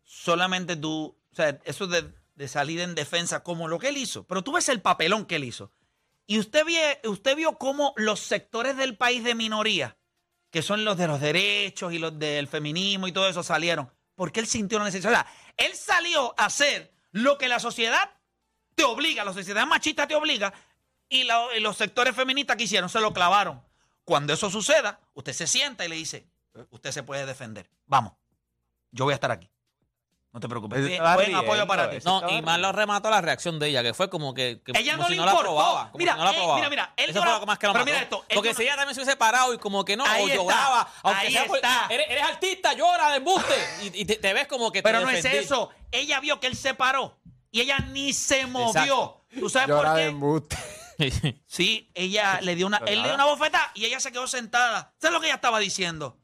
solamente 0.04 0.76
tú, 0.76 1.18
o 1.32 1.36
sea, 1.36 1.58
eso 1.66 1.88
de, 1.88 2.12
de 2.36 2.48
salir 2.48 2.80
en 2.82 2.96
defensa 2.96 3.44
como 3.44 3.68
lo 3.68 3.80
que 3.80 3.90
él 3.90 3.98
hizo, 3.98 4.26
pero 4.26 4.44
tú 4.44 4.52
ves 4.54 4.68
el 4.70 4.82
papelón 4.82 5.26
que 5.26 5.36
él 5.38 5.44
hizo. 5.44 5.72
Y 6.28 6.40
usted, 6.40 6.66
vie- 6.66 7.00
usted 7.08 7.36
vio 7.36 7.58
cómo 7.58 7.94
los 7.98 8.20
sectores 8.20 8.76
del 8.78 8.98
país 8.98 9.24
de 9.24 9.34
minoría, 9.34 9.98
que 10.52 10.62
son 10.62 10.86
los 10.86 10.98
de 10.98 11.08
los 11.08 11.20
derechos 11.22 11.94
y 11.94 12.00
los 12.00 12.20
del 12.20 12.48
feminismo 12.48 13.08
y 13.08 13.12
todo 13.12 13.28
eso, 13.28 13.44
salieron. 13.44 13.90
Porque 14.16 14.40
él 14.40 14.48
sintió 14.48 14.78
la 14.78 14.86
necesidad. 14.86 15.12
O 15.12 15.16
sea, 15.16 15.28
él 15.58 15.74
salió 15.76 16.34
a 16.38 16.46
hacer 16.46 16.94
lo 17.12 17.38
que 17.38 17.48
la 17.48 17.60
sociedad 17.60 18.12
te 18.76 18.84
obliga, 18.84 19.24
la 19.24 19.34
sociedad 19.34 19.66
machista 19.66 20.08
te 20.08 20.16
obliga, 20.16 20.54
y, 21.10 21.22
y 21.22 21.60
los 21.62 21.78
sectores 21.78 22.16
feministas 22.16 22.58
que 22.58 22.66
hicieron 22.66 22.90
se 22.90 23.00
lo 23.00 23.14
clavaron. 23.14 23.64
Cuando 24.04 24.34
eso 24.34 24.50
suceda, 24.50 25.00
usted 25.14 25.34
se 25.34 25.48
sienta 25.48 25.86
y 25.86 25.90
le 25.90 25.96
dice, 25.96 26.28
usted 26.72 26.92
se 26.92 27.04
puede 27.04 27.26
defender. 27.26 27.70
Vamos, 27.86 28.14
yo 28.92 29.06
voy 29.06 29.14
a 29.14 29.16
estar 29.16 29.32
aquí. 29.32 29.50
No 30.34 30.40
te 30.40 30.48
preocupes. 30.50 30.86
Estaba 30.86 31.16
buen 31.16 31.28
riendo, 31.28 31.44
apoyo 31.44 31.66
para 31.66 31.90
ti. 31.90 31.98
No, 32.06 32.30
y 32.30 32.42
más 32.44 32.60
lo 32.60 32.72
remató 32.72 33.10
la 33.10 33.22
reacción 33.22 33.58
de 33.60 33.70
ella, 33.70 33.82
que 33.82 33.94
fue 33.94 34.10
como 34.10 34.34
que, 34.36 34.62
que 34.64 34.74
Ella 34.78 34.92
como 34.92 35.04
no 35.04 35.08
si 35.08 35.14
le 35.14 35.18
no 35.18 35.26
la 35.26 35.32
importó. 35.32 35.50
probaba. 35.56 35.84
Como 35.92 35.98
Mira, 35.98 36.14
si 36.14 36.18
no 36.20 36.24
la 36.26 36.30
él- 36.32 36.36
probaba. 36.36 36.56
mira, 36.58 36.70
mira, 36.70 36.94
él 36.98 37.10
Eso 37.10 37.20
no 37.20 37.32
fue 37.32 37.40
lo 37.40 37.46
más 37.48 37.58
que 37.58 37.68
lo 37.68 37.74
pero 37.74 37.86
mató. 37.86 37.92
mira 37.94 38.04
esto, 38.04 38.26
Porque 38.36 38.50
no- 38.50 38.56
si 38.56 38.64
ella 38.64 38.76
también 38.76 38.94
se 38.96 39.02
hubiese 39.02 39.18
parado 39.18 39.54
y 39.54 39.58
como 39.58 39.84
que 39.86 39.98
no, 39.98 40.06
Ahí 40.06 40.24
o 40.24 40.28
está, 40.28 40.36
lloraba, 40.36 40.94
aunque 41.04 41.28
ahí 41.28 41.34
sea 41.34 41.46
por- 41.46 41.56
está. 41.56 41.88
eres, 41.90 42.08
eres 42.10 42.24
artista, 42.24 42.74
llora 42.74 43.10
de 43.12 43.18
embuste. 43.18 43.56
Y, 43.84 44.02
y 44.02 44.06
te, 44.06 44.16
te 44.18 44.34
ves 44.34 44.48
como 44.48 44.72
que 44.72 44.80
te 44.80 44.84
Pero 44.84 45.00
no 45.02 45.10
es 45.10 45.26
eso. 45.26 45.72
Ella 45.92 46.20
vio 46.20 46.40
que 46.40 46.48
él 46.48 46.56
se 46.56 46.74
paró 46.76 47.18
y 47.50 47.62
ella 47.62 47.80
ni 47.80 48.14
se 48.14 48.46
movió. 48.46 48.68
Exacto. 48.76 49.26
¿Tú 49.40 49.50
sabes 49.50 49.70
Llora 49.70 49.90
por 49.90 49.98
de 49.98 50.04
qué? 50.04 50.10
embuste. 50.10 50.58
Sí, 51.48 51.92
ella 51.94 52.40
le 52.42 52.56
dio 52.56 52.66
una, 52.68 52.78
él 52.88 53.02
le 53.02 53.08
dio 53.08 53.16
una 53.16 53.26
bofeta 53.26 53.72
y 53.76 53.86
ella 53.86 54.00
se 54.00 54.12
quedó 54.12 54.28
sentada. 54.28 54.94
¿Sabes 55.00 55.14
lo 55.14 55.20
que 55.22 55.28
ella 55.28 55.36
estaba 55.36 55.60
diciendo? 55.60 56.18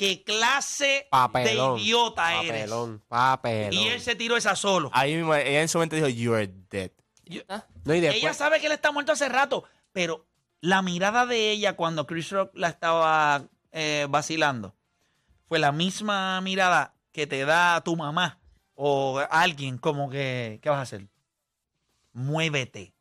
¿Qué 0.00 0.24
clase 0.24 1.06
Papelón. 1.10 1.76
de 1.76 1.82
idiota 1.82 2.40
eres? 2.42 2.62
Papelón, 2.62 3.02
papelón. 3.06 3.74
Y 3.74 3.88
él 3.88 4.00
se 4.00 4.14
tiró 4.14 4.34
esa 4.34 4.56
solo. 4.56 4.88
Ahí 4.94 5.14
mismo, 5.14 5.34
ella 5.34 5.60
en 5.60 5.68
su 5.68 5.78
mente 5.78 5.96
dijo, 5.96 6.08
you 6.08 6.32
are 6.34 6.50
dead. 6.70 6.90
Yo- 7.26 7.42
No, 7.84 7.94
y 7.94 7.98
ella 7.98 8.12
después, 8.12 8.34
sabe 8.34 8.60
que 8.60 8.66
él 8.66 8.72
está 8.72 8.92
muerto 8.92 9.12
hace 9.12 9.28
rato, 9.28 9.64
pero 9.92 10.26
la 10.62 10.80
mirada 10.80 11.26
de 11.26 11.50
ella 11.50 11.76
cuando 11.76 12.06
Chris 12.06 12.30
Rock 12.30 12.50
la 12.54 12.68
estaba 12.68 13.42
eh, 13.72 14.06
vacilando 14.08 14.74
fue 15.48 15.58
la 15.58 15.70
misma 15.70 16.40
mirada 16.40 16.94
que 17.12 17.26
te 17.26 17.44
da 17.44 17.82
tu 17.82 17.94
mamá 17.94 18.40
o 18.74 19.20
alguien 19.30 19.76
como 19.76 20.08
que, 20.08 20.60
¿qué 20.62 20.70
vas 20.70 20.78
a 20.78 20.82
hacer? 20.82 21.08
Muévete. 22.14 22.94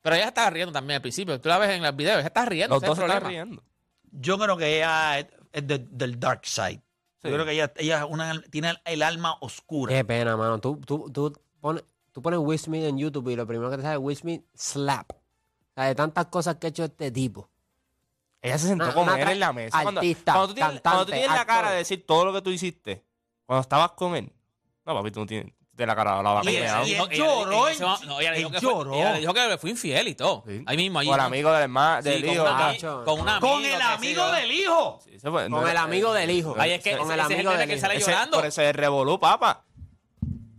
Pero 0.00 0.16
ella 0.16 0.28
estaba 0.28 0.48
riendo 0.48 0.72
también 0.72 0.96
al 0.96 1.02
principio. 1.02 1.38
Tú 1.38 1.50
la 1.50 1.58
ves 1.58 1.70
en 1.72 1.82
los 1.82 1.94
videos, 1.94 2.20
ella 2.20 2.28
está 2.28 2.46
riendo. 2.46 2.74
Los 2.76 2.82
dos 2.82 2.98
están 2.98 3.22
riendo. 3.22 3.62
Yo 4.10 4.38
creo 4.38 4.56
que 4.56 4.78
ella 4.78 5.26
es, 5.52 5.62
es 5.62 5.66
de- 5.68 5.78
del 5.90 6.18
dark 6.18 6.44
side. 6.44 6.82
Sí. 7.22 7.28
Yo 7.28 7.34
creo 7.34 7.44
que 7.44 7.52
ella, 7.52 7.72
ella 7.76 7.98
es 7.98 8.04
una- 8.10 8.42
tiene 8.50 8.74
el 8.84 9.02
alma 9.02 9.36
oscura. 9.40 9.94
Qué 9.94 10.04
pena, 10.04 10.36
mano. 10.36 10.58
Tú, 10.58 10.80
tú, 10.84 11.10
tú, 11.10 11.32
pones, 11.60 11.84
tú 12.10 12.20
pones 12.22 12.40
Will 12.40 12.58
Smith 12.58 12.84
en 12.84 12.98
YouTube 12.98 13.28
y 13.30 13.36
lo 13.36 13.46
primero 13.46 13.70
que 13.70 13.76
te 13.76 13.82
sale 13.82 13.94
es 13.94 14.00
Will 14.02 14.16
Smith 14.16 14.44
slap. 14.54 15.12
O 15.12 15.74
sea, 15.74 15.84
de 15.84 15.94
tantas 15.94 16.26
cosas 16.26 16.56
que 16.56 16.66
ha 16.66 16.70
hecho 16.70 16.84
este 16.84 17.10
tipo. 17.10 17.48
Ella 18.40 18.58
se 18.58 18.66
sentó 18.66 18.84
Una- 18.86 18.94
con 18.94 19.02
una 19.04 19.16
él 19.20 19.26
tra- 19.28 19.32
en 19.32 19.40
la 19.40 19.52
mesa. 19.52 19.82
Cuando, 19.82 20.00
artista, 20.00 20.32
cuando 20.32 20.48
tú 20.48 20.54
tienes, 20.54 20.80
cuando 20.80 20.80
tú 20.80 21.10
cantante, 21.10 21.12
tienes 21.12 21.28
la 21.38 21.46
cara 21.46 21.58
actor. 21.60 21.70
de 21.72 21.76
decir 21.78 22.04
todo 22.06 22.24
lo 22.24 22.32
que 22.32 22.42
tú 22.42 22.50
hiciste, 22.50 23.04
cuando 23.46 23.60
estabas 23.62 23.92
con 23.92 24.16
él. 24.16 24.32
No, 24.84 24.94
papi, 24.94 25.10
tú 25.12 25.20
no 25.20 25.26
tienes, 25.26 25.52
tienes 25.74 25.88
la 25.88 25.96
cara 25.96 26.22
la 26.22 26.30
vaca 26.32 26.50
Y 26.50 26.54
y 26.54 26.56
él 26.58 26.66
No, 26.66 26.82
ella- 26.84 27.06
lloró 27.10 27.68
ella- 27.68 27.96
en- 28.02 28.08
no, 28.08 28.20
ella 28.20 28.30
le 28.32 28.36
dijo 28.38 28.48
él 28.48 28.54
que 28.54 28.60
fue- 28.60 28.70
lloró. 28.74 28.94
ella 28.94 29.12
le 29.14 29.20
dijo 29.20 29.34
que 29.34 29.48
le 29.48 29.58
fue 29.58 29.70
infiel 29.70 30.08
y 30.08 30.14
todo. 30.14 30.44
Sí. 30.46 30.62
Ahí 30.66 30.76
mismo. 30.76 30.98
Ahí, 30.98 31.06
Por 31.08 31.16
¿no? 31.18 31.22
amigo 31.24 31.52
del, 31.52 31.62
hermano, 31.62 32.02
Sí, 32.02 32.08
del 32.10 32.24
con, 32.24 32.34
hijo. 32.34 32.42
una, 32.42 32.52
ami- 32.58 32.72
Nacho. 32.74 33.04
con 33.04 33.20
un 33.20 33.28
amigo. 33.28 33.48
Con 33.54 33.64
el 33.64 33.80
amigo 33.82 34.32
del 34.32 34.52
hijo. 34.52 35.00
Sí, 35.04 35.10
no 35.22 35.32
Con 35.32 35.68
el 35.68 35.76
amigo 35.76 36.12
del 36.12 36.30
hijo. 36.30 36.54
Ahí 36.58 36.72
es 36.72 36.82
que 36.82 36.96
Con 36.96 37.06
ese, 37.10 37.14
el 37.14 37.20
ese 37.20 37.24
es 37.24 37.30
el 37.30 37.34
amigo 37.36 37.50
meme 37.50 37.60
del 37.60 37.68
que 37.68 37.74
hijo. 37.74 37.80
sale 37.80 37.96
ese- 37.96 38.10
llorando. 38.10 38.36
Por 38.38 38.46
eso 38.46 38.62
es 38.62 38.76
revolú, 38.76 39.18
papá. 39.18 39.64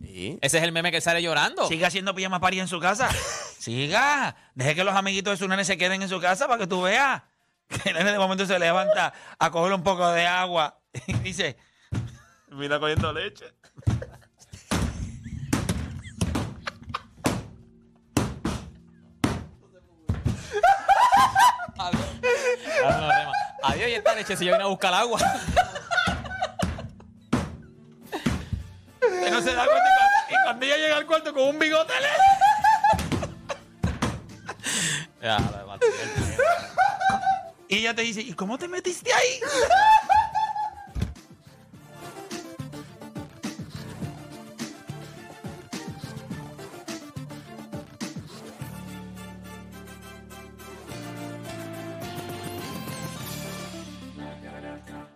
Sí. 0.02 0.38
Ese 0.42 0.58
es 0.58 0.64
el 0.64 0.72
meme 0.72 0.92
que 0.92 1.00
sale 1.00 1.22
llorando. 1.22 1.66
Siga 1.66 1.88
haciendo 1.88 2.14
pijama 2.14 2.38
party 2.40 2.60
en 2.60 2.68
su 2.68 2.78
casa. 2.80 3.08
Siga. 3.58 4.36
Deje 4.54 4.74
que 4.74 4.84
los 4.84 4.94
amiguitos 4.94 5.32
de 5.32 5.36
su 5.36 5.48
nene 5.48 5.64
se 5.64 5.76
queden 5.78 6.02
en 6.02 6.08
su 6.08 6.20
casa 6.20 6.46
para 6.46 6.58
que 6.58 6.66
tú 6.66 6.82
veas. 6.82 7.22
Que 7.68 7.90
el 7.90 7.96
nene 7.96 8.12
de 8.12 8.18
momento 8.18 8.44
se 8.46 8.58
levanta 8.58 9.12
a 9.38 9.50
coger 9.50 9.72
un 9.72 9.82
poco 9.82 10.08
de 10.10 10.26
agua 10.26 10.78
y 11.06 11.12
dice, 11.14 11.56
mira 12.50 12.78
cogiendo 12.78 13.12
leche. 13.12 13.46
Adiós. 21.78 23.32
Adiós, 23.62 23.88
y 23.88 23.94
esta 23.94 24.14
leche 24.14 24.36
si 24.36 24.44
yo 24.44 24.52
vine 24.52 24.64
a 24.64 24.68
buscar 24.68 24.94
agua. 24.94 25.18
Y 30.28 30.34
cuando, 30.44 30.66
ella 30.66 30.76
llega 30.76 30.96
al 30.96 31.06
cuarto 31.06 31.32
con 31.32 31.42
un 31.44 31.58
bigote. 31.58 31.92
le-. 32.00 32.08
Y 37.68 37.78
ella 37.78 37.94
te 37.94 38.02
dice, 38.02 38.20
¿y 38.20 38.34
cómo 38.34 38.58
te 38.58 38.68
metiste 38.68 39.12
ahí? 39.12 39.40